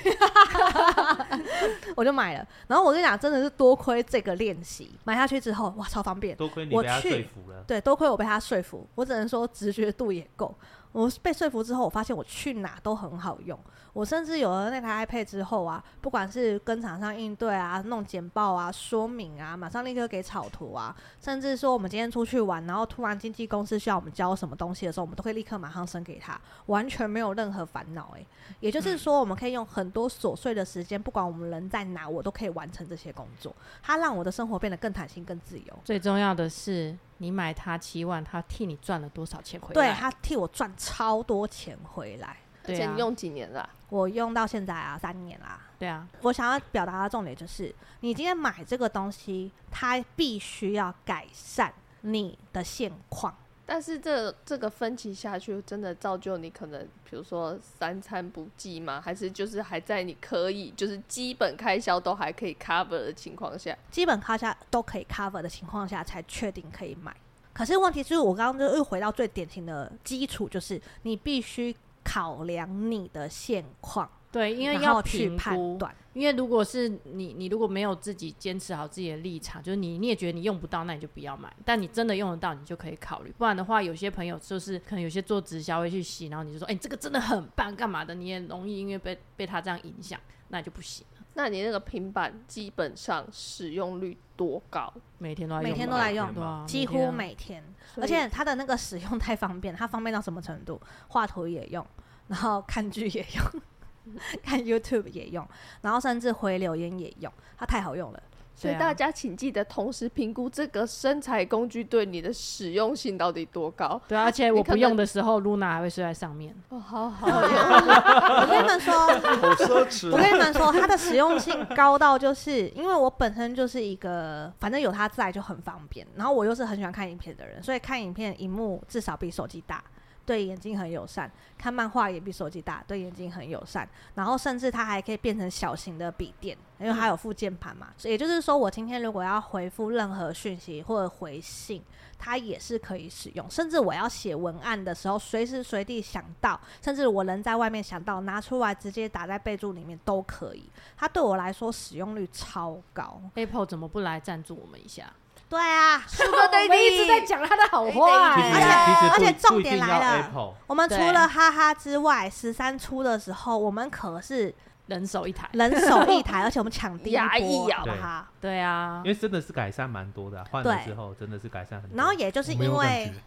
[1.95, 2.49] 我就买了。
[2.67, 6.35] 然后我跟你讲，真的是多亏这个练习，买下去之后哇，超方便。
[6.37, 10.55] 多亏你被他说服了，对，多亏我被他说服，我只能说直觉度也够。
[10.93, 13.59] 我被说服之后，我发现我去哪都很好用。
[13.93, 28.13] 我甚至有了那台 iPad 之后啊，不管是跟厂商应对啊、弄简报啊、说明啊，马上立刻给草图啊，甚至说我们今天出去玩，然后突然经纪公司需要我们交什么东西的时候，我们都会立刻马上生给他，完全没有任何烦恼。
[28.15, 28.25] 诶，
[28.61, 33.55] 也就是说，我们可以用很多琐碎的时间，不管我们人在哪，我都可以完成这些工作。
[33.83, 35.79] 它让我的生活变得更弹性、更自由。
[35.85, 39.75] 最重要的是，你买它七万，它替你赚了多少钱回来？
[39.75, 42.37] 对，它替我赚超多钱回来。
[42.67, 43.69] 而且你用几年了？
[43.89, 45.61] 我用到现在啊，三年啦。
[45.79, 53.35] 对啊，我想要表达的重点就是，你今天买这个东西，它必须要改善你的现况。
[53.73, 59.01] 但是这这个分歧下去，真的造就你可能，比如说三餐不继吗？
[59.01, 67.15] 还是就是还在你可以，就是基本开销都还可以 cover 的情况下，基本开销都可以 cover 的情况下，才确定可以买。
[67.53, 71.77] 可是问题是我刚刚就又回到最典型的基础，就是你必须。
[72.03, 75.37] 考量你的现况，对，因为要去。
[75.37, 75.95] 判断。
[76.13, 81.55] 因为如果是你，你如果没有自己坚持好自己的立场，就是你你也觉得你用不到，那你就不要买。
[81.65, 83.33] 但你真的用得到，你就可以考虑。
[83.39, 88.15] 不然的话，有些朋友就是可能有些做直销会去洗，然后你就说，哎、欸，这个真的很棒，干嘛的？
[88.15, 90.19] 你也容易因为被被他这样影响，
[90.49, 91.07] 那就不行。
[91.35, 94.93] 那你那个平板基本上使用率多高？
[95.19, 97.63] 每天都在用，每天都来用，对啊，几乎每天。
[97.97, 100.81] 而且它的那个使用太方便，它方便到什么程度？
[101.07, 101.87] 画图也用，
[102.27, 103.63] 然后看剧也用。
[104.43, 105.47] 看 YouTube 也用，
[105.83, 108.23] 然后甚至回留言也用，它太好用了。
[108.53, 113.99] 所以大家请记得同时评估这个身材工具对你的实用性到底多高。
[114.07, 116.55] 对，而且 我不用的时候，Luna 还会睡在上面。
[116.69, 117.41] 哦，好好用。
[117.41, 120.11] 我跟你们说，好奢侈。
[120.11, 126.07] 我跟你们说，它的实用性高到就是因为我本身就是一个，反正有它在就很方便。
[126.15, 129.83] 然后我又是很喜欢看影片的人，所以看影片荧幕至少比手机大。
[130.27, 133.89] 对眼睛很友善，看漫画也比手机大，对眼睛很友善。
[134.15, 137.89] 然后甚至它还可以变成小型的笔电，因为它有附键盘嘛。
[137.97, 141.83] 所以也就是说，我今天如果要回复任何讯息或者回信，
[142.19, 143.51] 它也是可以使用。
[143.51, 150.71] 甚至我要写文案的时候，随时随地想到，甚至我人在外面想到，拿出来直接打在备注里面都可以。
[150.97, 153.21] 它对我来说使用率超高。
[153.35, 155.13] Apple 怎么不来赞助我们一下？
[155.51, 164.55] 对啊，Sugar Daddy 一直在讲他的好话，而且而且重点来了我们除了哈哈之外，十三出的时候，我们可是
[164.87, 168.25] 人手一台，人手一台， 而且我们抢第一波，好不好？
[168.41, 168.61] 对。
[168.61, 171.97] 啊，因为真的是改善蛮多的，换了之后真的是改善很多。
[171.97, 173.13] 然后也就是因为。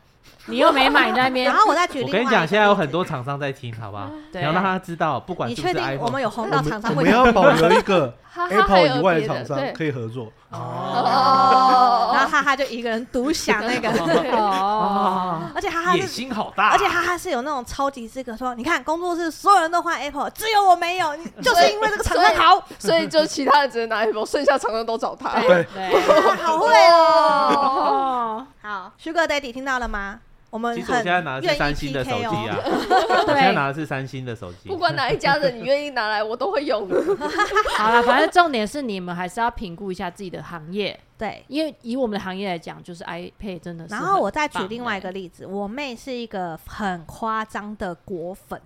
[0.46, 2.06] 你又没买那边，然后我再举例。
[2.06, 4.10] 我跟你讲，现在有很多厂商在听，好不好？
[4.32, 10.32] 你要让他知道，不管是不是 iPhone，我们有红到厂商，我们要保留一个 Apple 以外的厂商可以合作。
[10.54, 12.12] 哦。
[12.14, 13.90] 然后哈哈就一个人独享那个。
[14.38, 15.42] 哦。
[15.54, 16.70] 而且哈哈野心好大。
[16.70, 25.40] 而且哈哈是有那种超级资格，说你看工作室所有人都换 Apple，只有我没有， 就是因为这个厂商好，所以就其他人只能拿 Apple，剩下厂商都找他。
[25.40, 25.68] 对。
[26.44, 28.46] 好会哦。
[28.62, 30.20] 好，Sugar Daddy 听到了吗？
[30.54, 34.70] 我们其实我现在拿的是三星的手机啊， 我现在拿的是三星的手机。
[34.70, 36.96] 不管哪一家的，你愿意拿来，我都会用的。
[37.76, 41.00] 好了，反正重点是你们还是要评估一下自己的行业。
[41.18, 43.96] 对，因为以我们的行业来讲，就是 iPad 真的是。
[43.96, 48.62] 然后我再举另外一个例子，我妹是一个很夸张的果粉，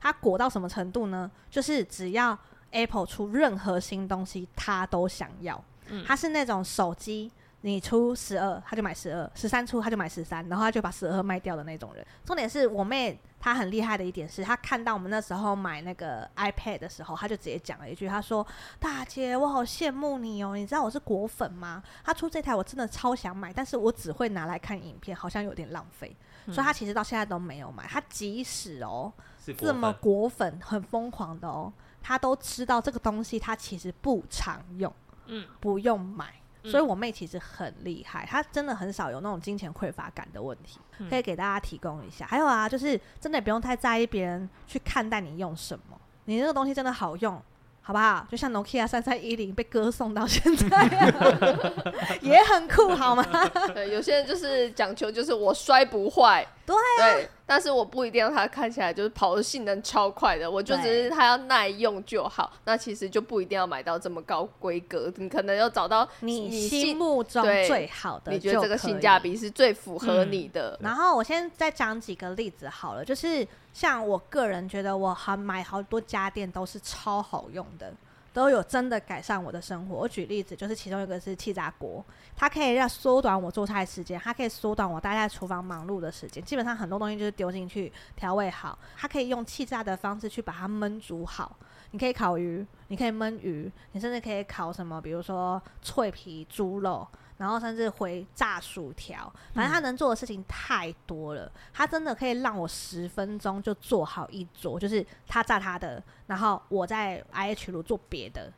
[0.00, 1.28] 她果到什么程度呢？
[1.50, 2.38] 就是只要
[2.70, 5.60] Apple 出任何新东西，她都想要。
[6.06, 7.32] 她是那种手机。
[7.62, 12.04] 你出十二，他就买十二；十三出，他就买十三，然后他就把十二卖掉的那种人。
[12.24, 18.46] 重点是我妹她很厉害的一点是，她看到我们那时候买那个 iPad 的时候，她就直接讲了一句：“她说
[18.78, 21.82] 大姐，我好羡慕你哦，你知道我是果粉吗？
[22.04, 26.16] 她出这台我真的超想买，但是我只会拿来看影片，好像有点浪费。
[26.46, 27.86] 嗯、所以她其实到现在都没有买。
[27.86, 29.12] 她即使哦
[29.56, 34.92] 这么果粉很疯狂的哦，她都知道这个东西她其实不常用，
[35.26, 40.78] 嗯，不用买。”所以，我妹其实很厉害，她真的很少有那种金钱匮乏感的问题，
[41.10, 42.24] 可以给大家提供一下。
[42.26, 47.40] 还有啊，就是真的也不用太在意别人去看待你用什么，你那个东西真的好用，
[47.80, 48.26] 好不好？
[48.30, 53.24] 就像 Nokia 三三一零被歌颂到现在，啊，也很酷，好吗？
[53.74, 56.46] 对，有些人就是讲求，就是我摔不坏。
[56.66, 57.14] 对啊。
[57.14, 62.50] 对但是我不一定要它看起来就是跑的性能超快的，我就只是它要耐用就好。
[62.64, 70.70] 那其实就不一定要买到这么高规格，你可能要找到你心目中最好的，你觉得这个性价比是最符合你的。
[70.80, 77.92] 嗯、然后我先再讲几个例子好了，就是像我个人觉得我还买好多家电都是超好用的。
[78.32, 79.96] 都有真的改善我的生活。
[79.96, 86.42] 我举例子，就是其中一个是气炸锅，它可以让缩短我做菜时间，它可以缩短我待在厨房忙碌的时间。
[86.42, 91.56] 基本上很多东西就是丢进去调味好，它可以用气炸的方式去把它焖煮好。
[91.90, 97.06] 你可以烤鱼，你可以焖鱼，你甚至可以烤什么，比如说脆皮猪肉。
[97.42, 101.50] 然后甚至回炸薯条，反正他能做的事情太多了。
[101.72, 108.52] 他真的可以让我十分钟就做好一桌，就是他炸他的，然后我在 IH 炉做别的，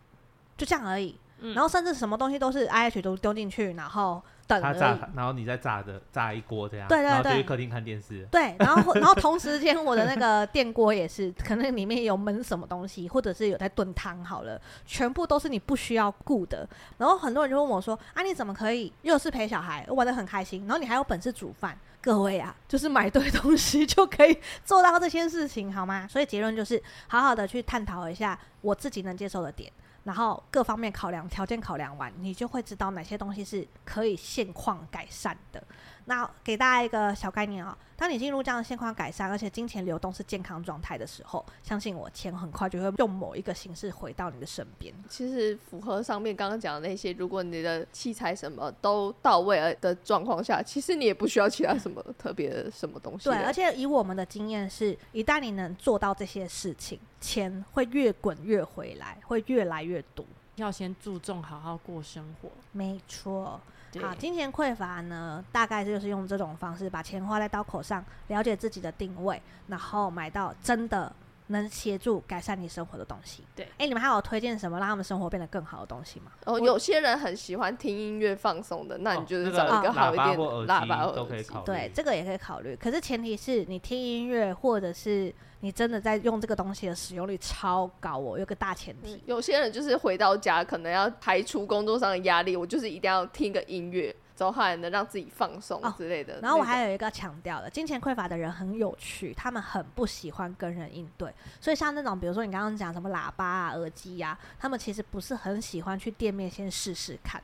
[0.59, 1.19] 就这样而已。
[1.41, 4.23] 然后甚至什么东西都是 IH 炉丢进去，然后。
[4.47, 8.27] 等他炸，然后你再炸的炸一锅这样，对对对，然后就去客厅看电视。
[8.31, 16.69] 对，然后 然后同时间我的那个电锅也是，可能里面有焖什么东西，或者是有在炖汤好了，全部都是你不需要顾的。
[16.99, 26.07] 然后很多人就问我说：“啊，你怎么可以又是陪小孩玩的很开心，然后你还有本事煮饭？”各位啊，就是买对东西就可以做到这些事情，好吗？
[26.07, 29.73] 所以结论就是，好好的去探讨一下我自己能接受的点。
[30.05, 35.63] 然后各方面考量，条件考量完，你就会知道哪些东西是可以现况改善的。
[36.07, 44.95] 那给大家一个小概念哦，当你进入这样的现况改善，而且金钱流动是健康状态的时候，相信我，钱很快就会用某一个形式回到你的身边。
[45.09, 53.31] 其实符合上面刚刚讲的那些，如果你的器材什么都到位了的状况下，其实你也不需要其他什么特别的什么东西。
[53.31, 60.27] 对，而且以我们的经验是，一旦你能做到这些事情，钱会越滚越回来，会越来越多。
[60.57, 62.49] 要先注重好好过生活。
[62.71, 63.61] 没错。
[64.03, 71.13] 好，金钱匮乏呢，大概就是用这种方式把钱花在刀口上，了解自己的定位，然后买到真的
[71.49, 73.45] 能协助改善你生活的东西。
[73.55, 76.33] 对，哎、欸，你们还有推荐什么让他们生活变得更好的东西吗？
[76.47, 81.67] 哦，有些人很喜欢听音乐放松的，那你就是找一个好一点的喇叭都可以考虑。
[81.67, 82.75] 对，这个也可以考虑。
[82.77, 88.39] 可是前提是你听音乐，或者是你真的在用这个东西的使用率超高哦。
[88.39, 94.15] 有个大前提，有些人就是回到家可能要排除工作上的压力，我就是一定要听个音乐。
[94.37, 96.39] 之后还能让自己放松之类的、哦。
[96.43, 101.33] 然后我还有一个强调的，金钱匮乏的人很有趣，他们很不喜欢跟人应对。
[101.61, 107.43] 所以像那种，比如说你刚刚讲什么喇叭啊、耳机呀、啊，他们其实不是很喜欢去店面先试试看。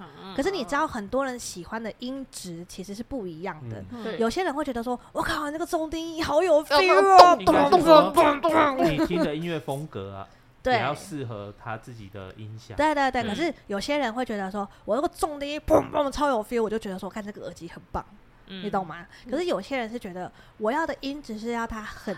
[0.00, 3.82] 嗯、可是你知道，很多人喜欢的音质其实是不一样的。
[3.90, 8.84] 嗯、有些人会觉得说：“我靠，那个中低音好有 feel 啊！”咚咚咚咚咚。
[8.84, 10.28] 你听的音乐风格啊。
[10.62, 12.76] 对，要适合他自己的音响。
[12.76, 18.04] 对对对，可是有些人会觉得说，我那个重低音砰砰超有 feel，我就觉得说，看这个耳机很棒，
[18.48, 19.06] 嗯、你懂吗？
[19.30, 22.14] 可是有些人是觉得，我要的音只是要它很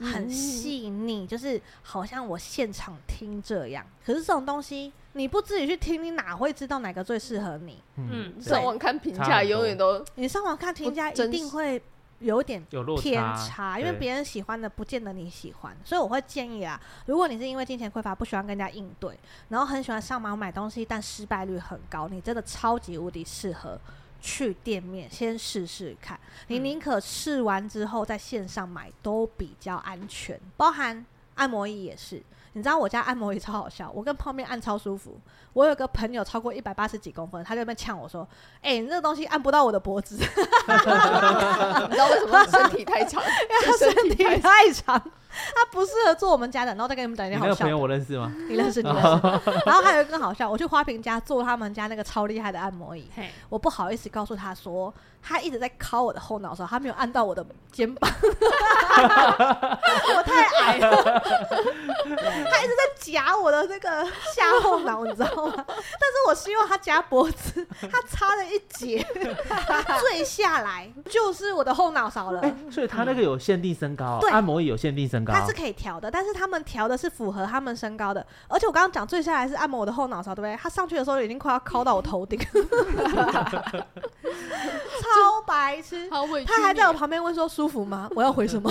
[0.00, 3.84] 很细腻，就是好像我现场听这样。
[4.04, 7.82] 可是这种东西，你不自己去听，你哪会知道哪个最适合你？
[7.96, 11.82] 嗯，上网看评价永远都，你上网看评价一定会。
[12.20, 12.64] 有点
[13.00, 19.16] 偏差，因为别人喜欢的不见得你喜欢，所以我会建议啊，如果你是因为金钱匮乏不喜欢跟人家应对，
[19.48, 23.78] 然后很喜欢上网买东西，但失败率很高，你真的超级无敌适合
[24.20, 32.22] 去店面先试试看，你宁可试完之后在线上买都比较安全，包含按摩椅也是。
[32.52, 35.20] 你知道我家按摩椅超好笑，我跟泡面按超舒服。
[35.52, 38.26] 我有个朋友超过一百八十几公分，他就在那边呛我说
[38.62, 40.16] ：“哎、欸，你这个东西按不到我的脖子。
[40.18, 42.44] ”你知道为什么？
[42.46, 46.72] 身体太长，因为他身体太长，他不适合坐我们家的。
[46.72, 47.50] 然后再给你们讲一点好笑。
[47.50, 48.32] 你那个朋友我认识吗？
[48.48, 49.08] 你认识，你认识。
[49.66, 53.08] 然后还有一个更好笑，我去花瓶家坐他们家那个超厉害的按摩椅，
[53.48, 54.92] 我不好意思告诉他说。
[55.22, 58.10] 他一直在敲我的后脑勺，他没有按到我的肩膀，
[60.16, 61.20] 我太矮了。
[62.50, 64.04] 他一直在夹我的那个
[64.34, 65.52] 下后脑，你知道吗？
[65.56, 65.76] 但是
[66.28, 69.06] 我希望他夹脖子，他差了一截，
[70.00, 72.40] 坠下来就是我的后脑勺了。
[72.40, 78.26] 欸，所以他那个有限定身高哦，对，按摩椅有限定身高，他是可以调的，但是他们调的是符合他们身高的。
[78.48, 80.56] 而且我刚刚讲坠下来是按摩我的后脑勺，对不对？
[80.56, 82.38] 他上去的时候已经快要敲到我头顶。
[85.14, 86.08] 超白痴，
[86.46, 88.08] 他还在我旁边问说舒服吗？
[88.14, 88.70] 我要回什么？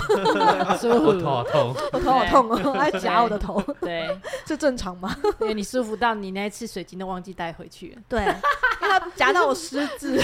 [0.79, 1.05] 舒服。
[1.05, 3.61] 我头好痛，我头好痛哦，还夹我的头。
[3.81, 5.15] 对，这正常吗？
[5.41, 8.01] 因为你舒服到你那一次水晶都忘记带回去了。
[8.07, 10.17] 对，因为他夹到我狮子。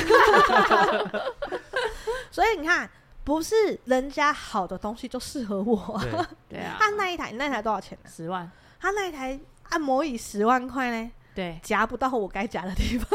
[2.31, 2.89] 所以你看，
[3.23, 5.99] 不是人家好的东西就适合我。
[6.49, 6.77] 对 啊。
[6.79, 8.09] 他那一台，你那一台多少钱呢？
[8.13, 8.49] 十万。
[8.79, 11.11] 他那一台按摩椅十万块呢？
[11.35, 13.07] 对，夹不到我该夹的地方。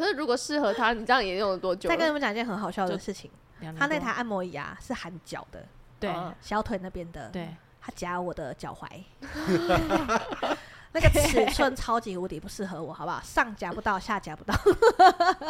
[0.00, 1.86] 可是如果适合他，你这样也用了多久？
[1.90, 3.30] 再跟你们讲一件很好笑的事情，
[3.78, 5.66] 他那台按摩椅啊是含脚的，
[5.98, 6.10] 对，
[6.40, 8.88] 小腿那边的，对，他夹我的脚踝，
[10.92, 13.20] 那个尺寸超级无敌不适合我，好不好？
[13.22, 14.54] 上夹不到，下夹不到，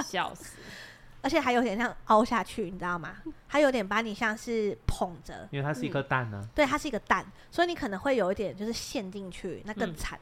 [0.02, 0.56] 笑死！
[1.22, 3.18] 而且还有点像凹下去，你知道吗？
[3.48, 6.44] 它有点把你像是捧着，因为它是一颗蛋呢。
[6.54, 10.18] 对，它是一个蛋，所以你可能会有一点就是陷进去，那更惨。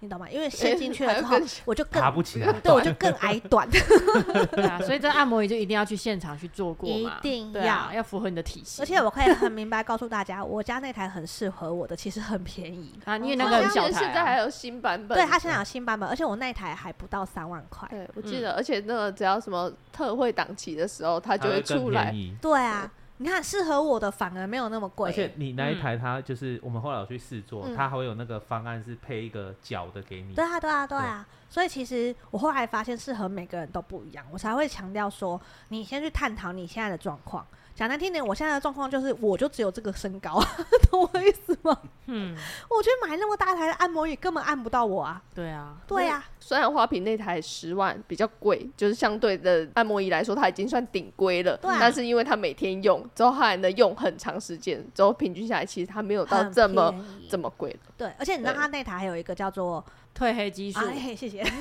[0.00, 0.28] 你懂吗？
[0.28, 3.66] 因为陷进去了之后，我就更爬不起来，对，我就更矮短。
[4.52, 8.82] 对啊，所以这按摩椅就一定要去现场去做过一定要、啊、要符合你的体型。
[8.82, 13.98] 而且我可以很明白告诉大家，我家那台很适合我的，其实很便宜啊，因为那个很小台、啊。
[13.98, 17.88] 现在还有新版本，对，它现在有新版本，而且我那台还不到三万块。
[17.88, 22.14] 对，我记得，嗯、而且那个只要什么特惠档期的时候，它就会出来。
[22.42, 22.90] 对啊。
[23.18, 25.10] 你看，适合我的反而没有那么贵。
[25.10, 30.34] 而且你那一台，它就是我们后来有去试坐，嗯、它还会有那个方案是配一个脚的给你。
[30.34, 31.26] 对啊，对啊，对啊。
[31.28, 37.46] 对，所以其实我后来发现，适合每个人都不一样，我才会强调说，你先去探讨你现在的状况。
[37.76, 40.40] 讲难听点，我现在的状况就是，我就只有这个身高，
[40.90, 41.78] 懂我意思吗？
[42.06, 42.34] 嗯，
[42.70, 45.22] 我觉得买那么大台的按摩椅根本按不到我啊。
[45.34, 46.24] 对啊，对啊。
[46.40, 51.54] 虽然花瓶那台十万比较贵，就是相对的按摩椅来说，它已经算顶规了。
[51.58, 51.76] 对啊。
[51.78, 56.94] 但是因为它每天用，之后它还能用很长时间，之后平均下来，其实它没有到这么
[57.28, 57.92] 这么贵了。
[57.98, 59.84] 对，而且你知道它那台还有一个叫做
[60.16, 61.44] 褪黑激素，哎，谢谢。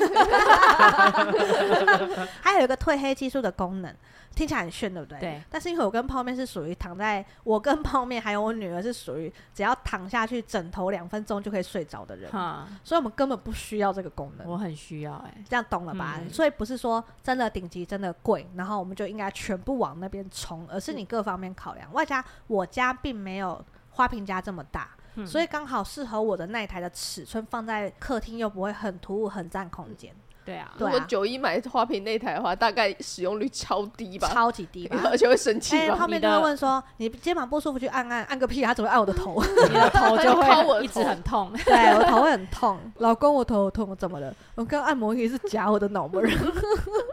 [2.41, 3.93] 还有一个褪黑激素的功能，
[4.33, 5.19] 听起来很炫，对不对？
[5.19, 5.41] 对。
[5.49, 14.47] 但是因为我跟泡面是属于躺在，我跟泡面还有我女儿是属于只要躺下去枕头两分钟就可以睡着的人，哈所以我们根本不需要这个功能。
[14.47, 16.19] 我很需要哎、欸，这样懂了吧？
[16.21, 21.91] 嗯、所以不是说真的顶级真的贵，然后我们就应该全部往那边冲，而是你各方面考量。
[21.91, 24.89] 外加我家并没有花瓶家这么大。
[25.15, 30.13] 嗯、所以刚好适合我的那一台的尺寸放在客厅又不会很突兀、很占空间。
[30.45, 35.89] 对啊，如果九一买花瓶那台的话，大概使用率超低吧，超级低吧， 而且会生气。
[35.89, 41.51] 后面就会问说：“你肩膀不舒服，去按按，按个屁！”他只会按我的头， 你的头就会 一直很痛。
[41.65, 42.77] 对，我头会很痛。
[42.97, 44.31] 老公，我头痛，我怎么了？
[44.53, 46.21] 我刚按摩仪是夹我的脑门。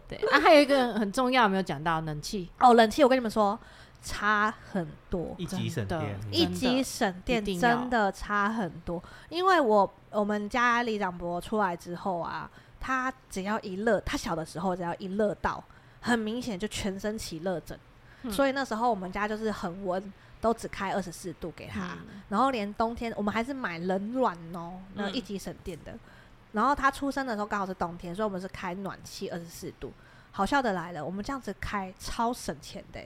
[0.06, 3.58] 对啊，还有一个很重要没有讲到，冷气哦，冷气，我跟你们说。
[4.02, 9.00] 差很多，一级省电，一级省电真的差很多。
[9.28, 12.50] 因为我我们家李长伯出来之后啊，
[12.80, 15.62] 他只要一热，他小的时候只要一热到，
[16.00, 17.78] 很明显就全身起热疹。
[18.22, 21.94] 嗯、所以那时候我们家就是恒温，都只开二十四度给他。
[21.94, 25.92] 嗯、然后连冬天我们还是买冷暖哦，那一级省电的。
[25.92, 26.00] 嗯、
[26.52, 29.92] 然后他出生的时候刚好是冬天，所以我们是开暖气二十四度。
[30.32, 33.00] 好笑的来了，我们这样子开超省钱的。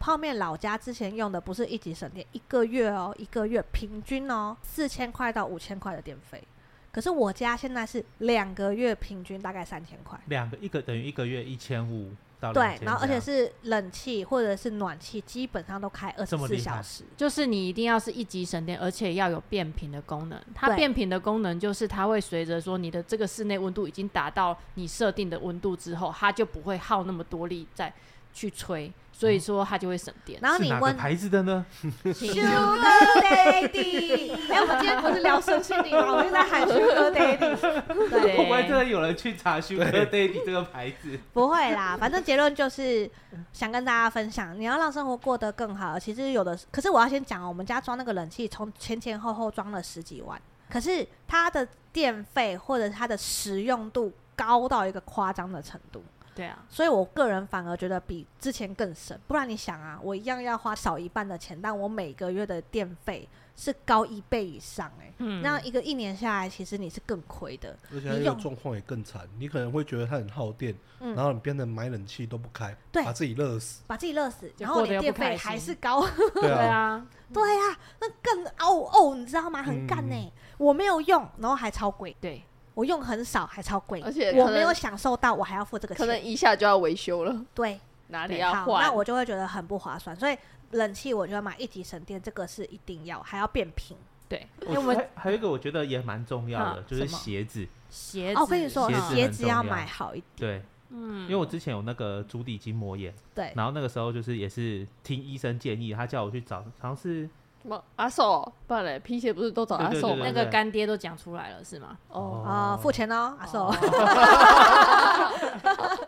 [0.00, 6.42] 泡面老家之前用的不是一级省电，一个月哦，一个月平均哦四千块到五千块的电费。
[6.90, 10.18] 可是我家现在是两个月平均大概三千块。
[10.26, 17.04] 两个一个等于一个月一千五到对，然后而且是冷气或者是暖气，基本上都开二十四小时。
[17.14, 20.40] 就是你一定要是一级省电，而且要有变频的功能。
[20.54, 27.92] 它变频的功能就是它会随着说你的这个室内温度已经达到你设定的温度之后，它就不会耗那么多力再
[28.32, 28.92] 去吹。
[29.12, 30.40] 所以说它就会省电。
[30.40, 31.62] 然后你问牌子的呢？
[32.04, 32.80] Sugar
[33.20, 34.32] Daddy。
[34.48, 36.12] 哎，我们今天不是聊身心灵吗？
[36.12, 37.38] 我们在喊 Sugar Daddy。
[38.08, 38.38] 对。
[38.38, 41.20] 会不会真的有人去查 Sugar Daddy 这个牌子？
[41.34, 43.10] 不会啦，反正结论就是
[43.52, 45.98] 想跟大家分享，你要让生活过得更好。
[45.98, 56.02] 其实有的，可是我要先讲哦，我们家装那个冷气，从前前后后装了十几万，可是它的电费或者它的实用度高到一个夸张的程度。
[56.40, 59.18] 对啊，所以我个人反而觉得比之前更省。
[59.28, 65.14] 不然你想啊，我一样要花少一半的钱，但我每个月的电费是高一倍以上哎、欸。
[65.18, 67.76] 嗯，那一个一年下来，其实你是更亏的。
[67.92, 76.06] 而且它这个状况也更惨，你可能会觉得它很耗电，嗯、然后你变成买冷气都不开，对把自己热死，把自己热死，然后你电费还是高。
[76.36, 79.62] 对啊，对啊， 那更哦哦，你知道吗？
[79.62, 82.16] 很干呢、欸，嗯、我没有用，然后还超贵。
[82.18, 82.42] 对。
[82.80, 87.44] 我用很少，还超贵，而且我没有享受到，我还要付这个钱，可能一下就要维修了。
[87.54, 87.78] 对，
[88.08, 88.82] 哪里要换？
[88.82, 90.16] 那我就会觉得很不划算。
[90.16, 90.34] 所以
[90.70, 93.94] 冷气，我就要买一级省电，这个是一定要，还要变频。
[94.30, 97.68] 对，因为我们还，还有一个我觉得也蛮重要的，就是鞋子。
[97.90, 100.36] 鞋子，我跟你说，鞋子要买好一点。
[100.36, 107.28] 对，嗯，因为我之前有那个足底筋膜炎，对，然后那个时候就是也是听医生建议，他叫我去找，好像是。
[107.62, 108.50] 什么阿寿？
[108.66, 110.16] 不然嘞，皮鞋不是都找阿寿？
[110.16, 111.96] 那个干爹都讲出来了，是吗？
[112.08, 113.70] 哦啊，付钱哦，阿寿。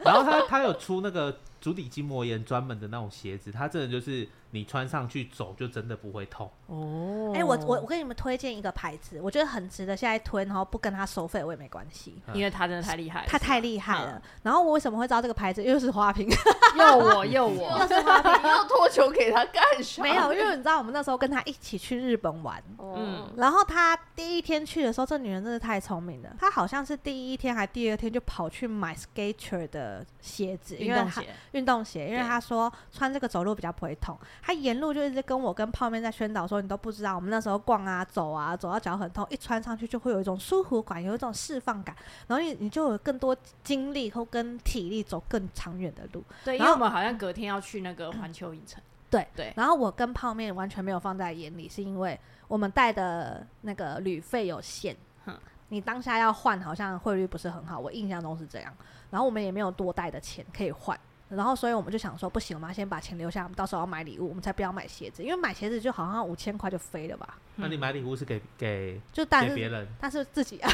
[0.05, 4.29] 然后他他有出那个足底筋膜炎专门的那种鞋子，它真的就是。
[4.55, 7.33] 你穿上去走就真的不会痛哦。
[7.35, 14.21] 哎，我我我给你们推荐一个牌子，我觉得很值得现在推，然后不跟他收费我也没关系，因为他真的太厉害了，他太厉害了。
[14.43, 15.65] 然后我为什么会知道这个牌子？
[15.65, 16.29] 又是花瓶，
[16.77, 20.03] 又我又我，又是花瓶， 要托球给他干啥？
[20.03, 34.19] 没有，因为你知道我们那时候跟他一起去日本玩，嗯，然后他第一天去的时候，这女人真的太聪明了，她好像是第一天还第二天就跑去买 Skechers 的鞋子，运动鞋，运动鞋，因为他说穿这个走路比较不会痛。
[34.43, 41.95] 他沿路就一直跟我跟泡面在宣导说，你都不知道，我们那时候逛啊走啊，走到脚很痛，一穿上去就会有一种舒服感，有一种释放感，
[42.27, 46.25] 然后你你就有更多精力或跟体力走更长远的路。
[46.45, 48.83] 对，因为我们好像隔天要去那个环球影城。
[49.11, 49.53] 对对。
[49.57, 54.97] 然后我跟泡面完全没有放在眼里，是因为我们带的那个旅费有限，
[55.27, 55.35] 哼，
[55.69, 58.73] 你当下要换好像汇率不是很好，我印象中是这样。
[59.11, 60.99] 然后我们也没有多带的钱可以换。
[61.37, 67.37] 然后，所以我们就想说，不行，我们要先把钱留下，我们到时候要买礼物，我们才不要买鞋子，因为买鞋子就好像五千块就飞了吧。
[67.57, 70.71] 那你买礼物是给给就但是给别人，但是自己啊。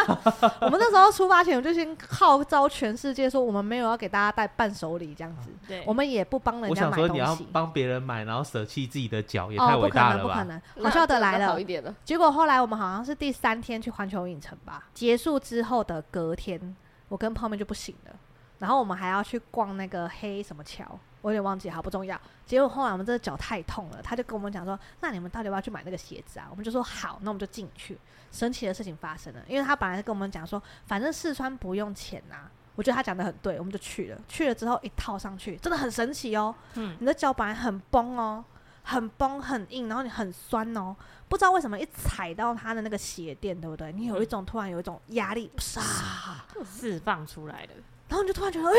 [0.60, 5.50] 我们那时候出发前，我就先号召全世界说，我们没有要给大家带伴手礼这样子。
[5.66, 7.00] 对，我们也不帮人家买东西。
[7.00, 10.34] 我想说，你要帮别人买，然后舍弃自己的脚，也太伟大了吧？
[10.34, 10.90] 不可能，不可能。
[10.90, 16.74] 好笑的来了，结果后来我们好像是第三天去环球影城吧，结束之后的隔天，
[17.08, 18.16] 我跟泡面就不行了。
[18.64, 22.18] 然后我们还要去逛那个黑什么桥，我有点忘记，好不重要。
[22.46, 27.98] 结果后来我们这个脚太痛了，他就跟我们讲说：“那你们到底要不要去买那个鞋子啊？”我们就说：“好。”那我们就进去。
[28.32, 32.50] 神奇的事情发生了，因为他本来跟我们讲说，反正试穿不用钱呐、啊。
[32.74, 34.18] 我觉得他讲得很对，我们就去了。
[34.26, 36.54] 去了之后一套上去，真的很神奇哦。
[36.76, 38.42] 嗯，你的脚本来很崩哦，
[38.82, 40.96] 很崩很硬，然后你很酸哦。
[41.28, 43.92] 不知道为什么一踩到他的那个鞋垫，对不对？
[43.92, 47.74] 你有一种突然有一种压力，啪释放出来的，
[48.08, 48.74] 然后你就突然觉得，哎，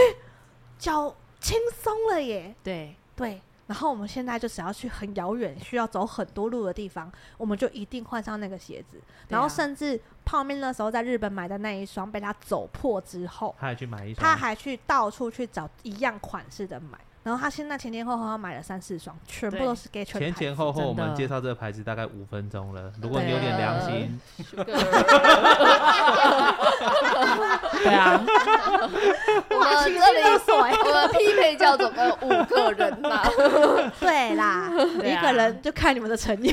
[0.77, 1.13] 脚。
[1.37, 2.55] 轻松了耶！
[2.63, 8.99] 对对，然后我们现在就只要去很遥远、需要走很多路的地方，我们就一定换上那个鞋子。
[9.27, 16.97] 然后甚至泡面那时候在日本买的那一双被他走破之后，他还去买一双，他还去到处去找一样款式的买。
[17.21, 19.87] 然后他现在前前后后他买了三四双，全部都是。
[20.05, 22.91] 前前后后我们介绍这个牌子大概五分钟了。
[23.01, 24.19] 如果你有点良心，
[27.83, 28.21] 对啊，
[29.49, 29.95] 我们这里
[30.83, 33.21] 我们匹配叫总共五个人嘛？
[33.99, 34.71] 对啦，
[35.03, 36.51] 一个人就看你们的诚意。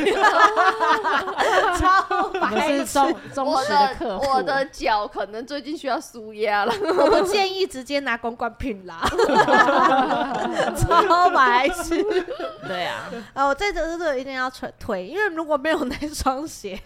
[1.79, 4.31] 超白痴，忠实的客户。
[4.31, 9.01] 我的脚可能最近需要舒压了，我不建议直接拿公关品啦。
[10.77, 12.03] 超白痴，
[12.66, 13.05] 对啊，
[13.35, 16.79] 呃，我这次是一定要推推，因为如果没有那双鞋，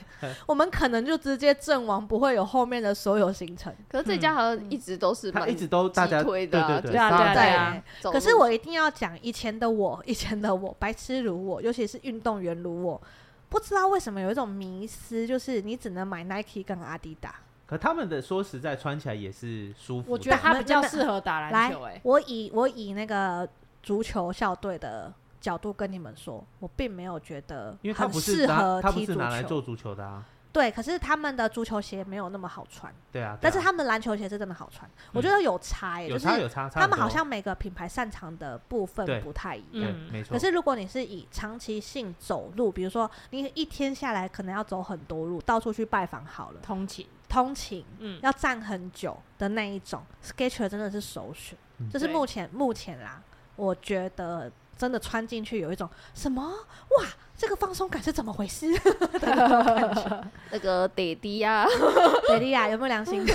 [0.46, 3.72] 我们可能就直接阵亡，不会有后面的所有行程。
[3.88, 7.82] 可是这家好像一直都是，他一直都大家推的，对对对啊对啊。
[8.02, 13.00] 可是我一定要讲，以前的我，以前的我，白痴如我，尤其是运动员如我，
[13.48, 17.34] 不知道为什么有一种迷思，就是你只能买 Nike 跟阿迪达。
[17.66, 21.82] 可他们的说实在穿起来也是舒服，我觉得他比较适合打篮球。
[21.84, 23.48] 哎，我以我以那个。
[23.82, 29.18] 足球校队的角度跟你们说，我并没有觉得很适合踢足球。
[29.20, 30.24] 拿来做足球的啊。
[30.56, 32.90] 对，可是他们的足球鞋没有那么好穿。
[33.12, 33.36] 对啊。
[33.38, 36.66] 但是他们篮球鞋是真的好穿，我觉得有差，有差有差。
[36.70, 39.92] 他们好像每个品牌擅长的部分不太一样。
[40.10, 40.32] 没错。
[40.32, 51.58] 可是如果你是以长期性走路，比如说你一天下来可能要走很多路，到处去拜访好了，通勤，通勤，嗯，要站很久的那一种，Skechers 真的是首选。
[51.92, 53.22] 这是目前目前啦。
[53.56, 57.06] 我觉得真的穿进去有一种什么哇，
[57.38, 58.66] 这个放松感是怎么回事？
[60.50, 61.66] 那个爹地呀，
[62.28, 63.22] 爹地呀，有没有良心？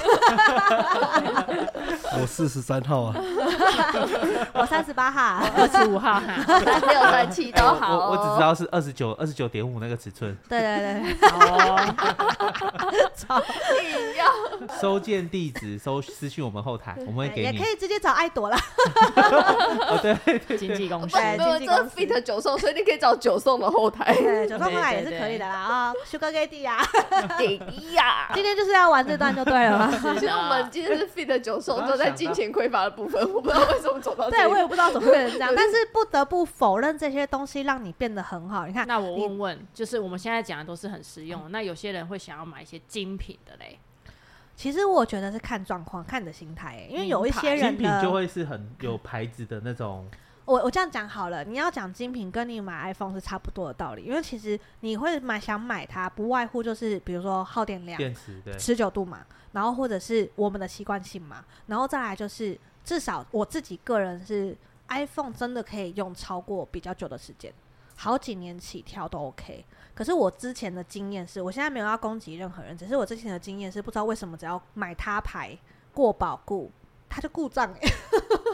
[2.20, 3.16] 我四十三号啊，
[4.53, 7.97] 我三十八号，二十五号，三六三七都好。
[7.97, 10.36] 我我只知道是二十九二十九点五那个尺寸。
[10.49, 11.95] 对对对，哦，
[13.16, 14.26] 超硬要。
[14.80, 17.57] 收件地址收私讯我们后台，我们会给你。
[17.57, 18.57] 也可以直接找爱朵啦。
[19.16, 21.18] 哦对对，经纪公司。
[21.18, 24.14] 没有这 fit 九送，所以你可以找九送的后台。
[24.16, 26.78] 对，九送后台也是可以的啦啊，Sugar Daddy 呀，
[27.38, 28.30] 爹地呀。
[28.34, 29.91] 今天就是要玩这段就对了吗？
[30.20, 34.38] 其实我们今天是 fit 九送，都在金钱匮乏的部分，我不知道为什么走到这。
[34.38, 38.66] 对，我也不知道怎么会变成这样， 但是不得不否认这些东西让你变得很好。
[38.66, 43.78] 你看，那我问问，就是我们现在讲的都是很实用，那有些人会想要买一些精品的嘞？
[44.56, 50.08] 其实我觉得是看状况，看你的心态，因为有一些人精品就会是很有牌子的那种。
[50.45, 59.20] 我我这样讲好了，你要讲精品，跟你买 iPhone 是差不多的道理，因为其实你会买想买它，不外乎就是比如说耗电量、电池对、持久度嘛，
[59.54, 62.58] 然后或者是我们的习惯性嘛，然后再来就是
[62.92, 64.54] 至少我自己个人是
[64.89, 67.54] iPhone 真的可以用超过比较久的时间，
[67.96, 69.66] 好几年起跳都 OK。
[69.96, 75.58] 可是我之前的经验是，我现在没有要攻击任何人，只是我之前的经验是不知道为什么只要买它牌
[75.94, 76.70] 过保固，
[77.08, 77.94] 它就故障欸，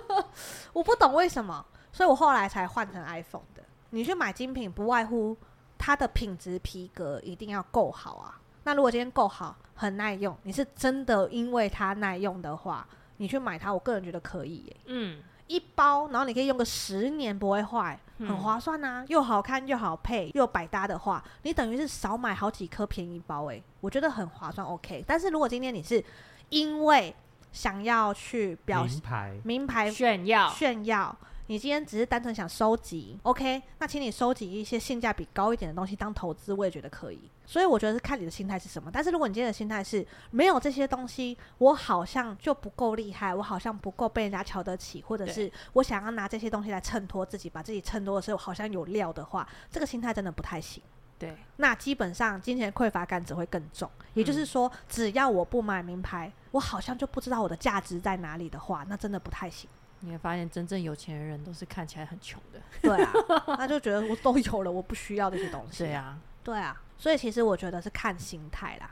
[0.71, 1.65] 我不懂为什么。
[1.91, 3.63] 所以我后来才换成 iPhone 的。
[3.89, 5.35] 你去买精品，不外乎
[5.79, 8.39] 它的品质皮革一定要够好啊。
[8.65, 14.77] 那如果今天够好，很耐用，你是真的因为它耐用的话，你去买它，我个人觉得可以耶。
[14.85, 19.05] 嗯，一包，然后你可以用个十年不会坏，很划算啊。
[19.07, 24.65] 又好看又好配又百搭的话，你等于是少买好几颗便宜包诶，我觉得很划算。
[24.65, 26.03] OK，但是如果今天你是
[26.49, 27.15] 因为
[27.51, 31.17] 想要去表名牌名牌炫耀炫耀。
[31.49, 33.61] 你今天只是单纯想收集，OK？
[33.79, 37.19] 那请你收集一些性价比高一点的东西当投资，我也觉得可以。
[37.45, 38.91] 所以我觉得是看你的心态是什么。
[38.91, 50.83] 但是如果你今天的心态是没有这些东西，我好像就不够厉害，我好像不够被人家瞧得起，或者是我想要拿这些东西来衬托自己，把自己衬托的时候好像有料的话，这个心态真的不太行。
[51.17, 53.89] 对，那基本上金钱匮乏感只会更重。
[54.13, 59.69] 也就是说，只要我不买名牌，我好像就不知道我的价值在哪里的话，那真的不太行。
[60.01, 62.61] 你会发现，真正有钱的人都是看起来很穷的。
[62.81, 63.11] 对啊，
[63.57, 65.83] 他就觉得我都有了，我不需要这些东西。
[65.83, 68.91] 对啊，对啊，所以其实我觉得是看心态啦。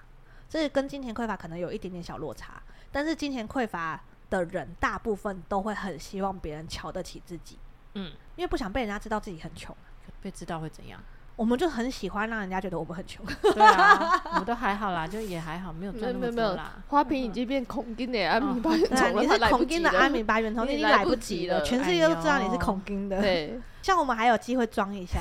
[0.49, 7.57] 这是跟金钱匮乏可能有一点点小落差，但是金钱匮乏的人大部分都会很希望别人瞧得起自己。
[7.93, 9.75] 嗯，因为不想被人家知道自己很穷，
[10.21, 11.01] 被知道会怎样？
[11.35, 13.25] 我们就很喜欢让人家觉得我们很穷。
[13.41, 16.71] 对啊，我们都还好啦，就也还好，没有赚那么多啦。
[16.87, 23.19] 花瓶已经变恐惊 的阿米巴圆头了，你是恐惊的阿米巴圆头，你已经来不及了，全世界都知道你是恐惊的。
[23.19, 25.19] 对， 像我们还有机会装一下。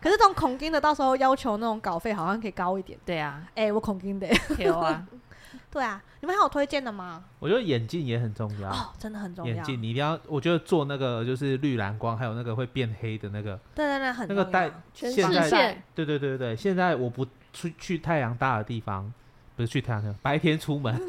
[0.00, 2.98] 可是这种恐惊的，到时候要求那种稿费好像可以高一点。
[3.04, 4.26] 对啊，哎，我恐惊的，
[4.58, 5.04] 有啊。
[5.72, 7.24] 对啊，你们还有推荐的吗？
[7.38, 9.54] 我觉得眼镜也很重要哦，真的很重要。
[9.54, 13.58] 眼镜你一定要，我觉得做那个就是绿蓝光，还有那个会变黑的那个。
[13.74, 19.10] 对对对，很那个戴现在对对对对，现在我不出去太阳大的地方，
[19.56, 20.94] 不是去太阳，白天出门。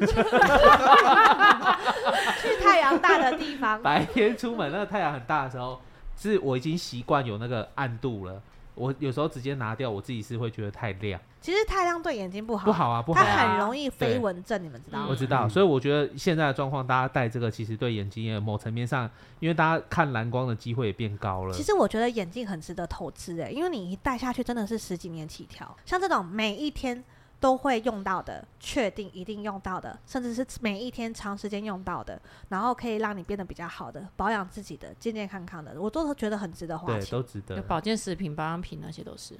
[2.40, 5.78] 去太阳大的地方，白天出门，那个太阳很大的时候，
[6.16, 8.40] 是我已经习惯有那个暗度了。
[8.74, 11.20] 我有时候直接拿掉，我自己是会觉得太亮。
[11.40, 13.26] 其实太亮对眼睛不好，不好啊，不好啊。
[13.26, 15.06] 它很容易飞蚊症，你们知道吗？
[15.10, 19.08] 我知道，所以我觉得现在的状况，大家戴这个其实对眼睛也某层面上，
[19.40, 21.54] 因为大家看蓝光的机会也变高了。
[21.54, 27.04] 其实我觉得眼镜很值得投资诶，因为你一戴下去真的是十几年起跳，像这种每一天。
[27.44, 32.18] 都会用到的，确定一定用到的，甚至是每一天长时间用到的，
[32.48, 37.10] 然后可以让你变得比较好的，保养自己的，健健康康的，我都觉得很值得花钱。
[37.10, 37.60] 都值得。
[37.60, 39.38] 保健食品、保养品那些都是。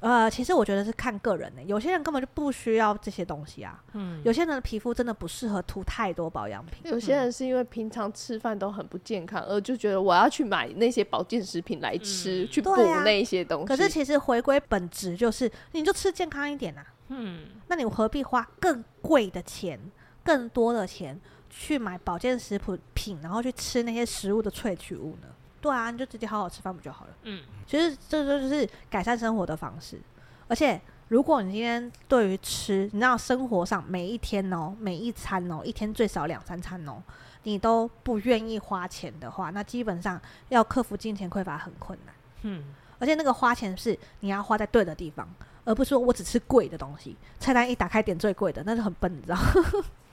[0.00, 3.82] 呃，其实我觉得是看个人的，有些人根本就不需要这些东西啊。
[3.94, 4.20] 嗯。
[4.22, 6.92] 有些人的皮肤真的不适合涂太多保养品。
[6.92, 13.66] 有些人是因为平常吃饭都很不健康，而就觉得我要去买那些保健食品来吃，嗯、去补那些东西。
[13.66, 16.84] 可是其实回归本质就是，你就吃健康一点啊。
[17.08, 19.78] 嗯，那你何必花更贵的钱、
[20.24, 22.60] 更多的钱去买保健食
[22.94, 25.28] 品，然后去吃那些食物的萃取物呢？
[25.60, 27.10] 对啊，你就直接好好吃饭不就好了？
[27.22, 30.00] 嗯，其实这就是改善生活的方式。
[30.48, 37.02] 而且，如果你今天对于吃，你知道生活上每一天哦，每一餐哦，一天最少两三餐哦，
[37.44, 42.14] 你都不愿意花钱的话，那基本上要克服金钱匮乏很困难。
[42.42, 42.64] 嗯，
[42.98, 45.28] 而且那个花钱是你要花在对的地方。
[45.66, 49.38] 而不是说我只吃贵的东西，菜单一打开点最贵的，那是很笨，你知道？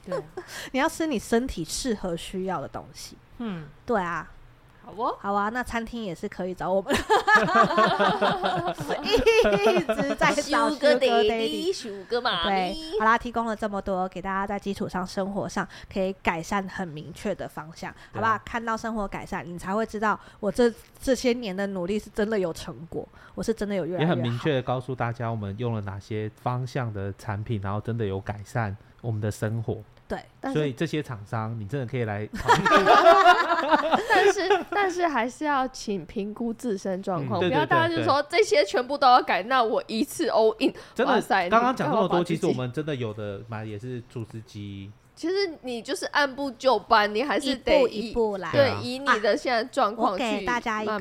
[0.06, 0.22] 对，
[0.74, 3.16] 你要吃你身体适合需要的东西。
[3.38, 4.30] 嗯，对啊。
[4.86, 6.93] 好哦，好啊，那餐厅也是可以找我们，
[9.01, 12.43] 一直在找 Sugar Daddy，Sugar Mommy。
[12.43, 18.38] 对，好啦，提供了这么多，给大家在基础上生活上可以改善很明确的方向，好不好？
[18.43, 20.71] 看到生活改善，你才会知道我这
[21.01, 24.05] 这些年的努力是真的有成果，我是真的有越来越。
[24.05, 29.81] 也很明确的告诉大家，我们用了哪些方向的产品，然后真的有改善我们的生活。
[30.08, 30.20] 对，
[30.54, 32.64] 所以这些厂商你真的可以来 考虑。
[34.10, 40.74] 但是但是还是要请评估自身状况，不要大家就说这些全部都要改，那我一次 all in。
[40.93, 44.91] 真的，刚刚讲这么多，其实我们真的有的买也是除湿机。
[45.16, 48.51] 其实你就是按部就班，你还是得一步一步来。
[48.51, 50.93] 对，以你的现在状况去给大家一个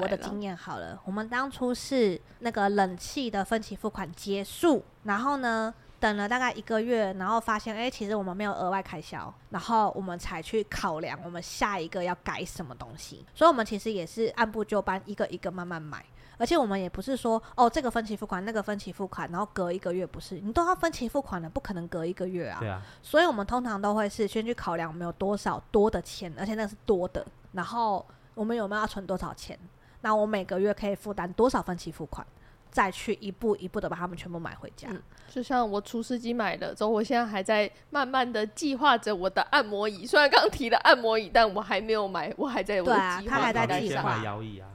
[0.00, 1.00] 我的经验好了。
[1.04, 13.26] 我们当初是那个冷气的分期付款结束，然后呢，等了大概一个月，然后发现，哎，其实我们没有额外开销，然后我们才去考量我们下一个要改什么东西。
[13.34, 16.02] 所以，我们其实也是按部就班，一个一个慢慢买。
[16.38, 22.58] 而且，我们也不是说，哦，这个分期付款，那个分期付款，然后隔一个月不是，你都要分期付款了，不可能隔一个月啊。
[22.60, 22.80] 对啊。
[23.02, 29.58] 所以我们通常都会是先去考量我们有多少多的钱，而且那是多的，然后我们有没有要存多少钱，
[30.00, 32.26] 那我每个月可以负担多少分期付款。
[32.70, 34.86] 再去一步一步的把它们全部买回家。
[34.92, 40.04] 嗯，就像我除湿机买了之后，我现在还在慢慢的计划着我的按摩椅。
[40.04, 43.20] 虽然刚提了按摩椅，但我还没有买，我还在我的计划。
[43.20, 44.16] 对啊，他还在计划。
[44.18, 44.68] 买摇椅啊，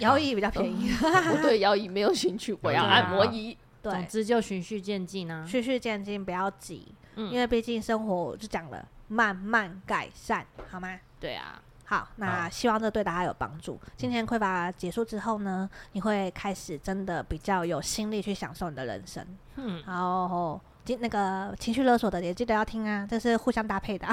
[0.00, 0.90] 摇椅比较便宜。
[1.00, 3.56] 我对摇椅没有兴趣，我要按摩椅。
[3.80, 10.98] 对，总之就循序渐进啊，循序渐进，不要急，因为毕竟生活就讲了，慢慢改善，好吗？
[11.18, 11.62] 对啊。
[11.90, 13.76] 好，那希望这对大家有帮助。
[13.96, 19.26] 今天匮乏结束之后呢，你会开始真的比较有心力去享受你的人生。
[19.56, 24.06] 嗯，然后今那个情绪勒索的也记得要听啊，这是互相搭配的。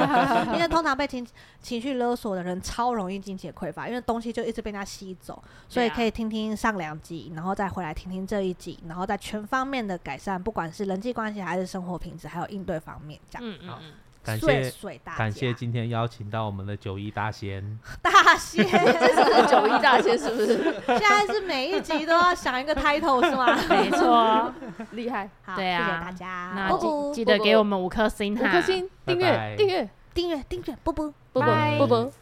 [0.56, 1.28] 因为通常被情
[1.60, 13.46] 情绪勒索的人超容易金钱匮乏，因为东西就一直被他吸走，所以可以听听上两集，然后再回来听听这一集，然后再全方面的改善，不管是人际关系还是生活品质，还有应对方面，这样。
[13.46, 13.92] 嗯嗯嗯。
[14.28, 14.72] 感谢
[15.16, 20.62] 感谢今天邀请到我们的九一大仙， 大仙， 这是九一大仙是不是？
[20.86, 23.58] 现在是每一集都要想一个 title 是吗？
[23.70, 24.52] 没错，
[24.90, 32.12] 厉害，好，对啊，谢谢大家，那记记得给我们五颗星哈，五颗星，订阅订阅订阅订阅，啵啵啵啵啵啵。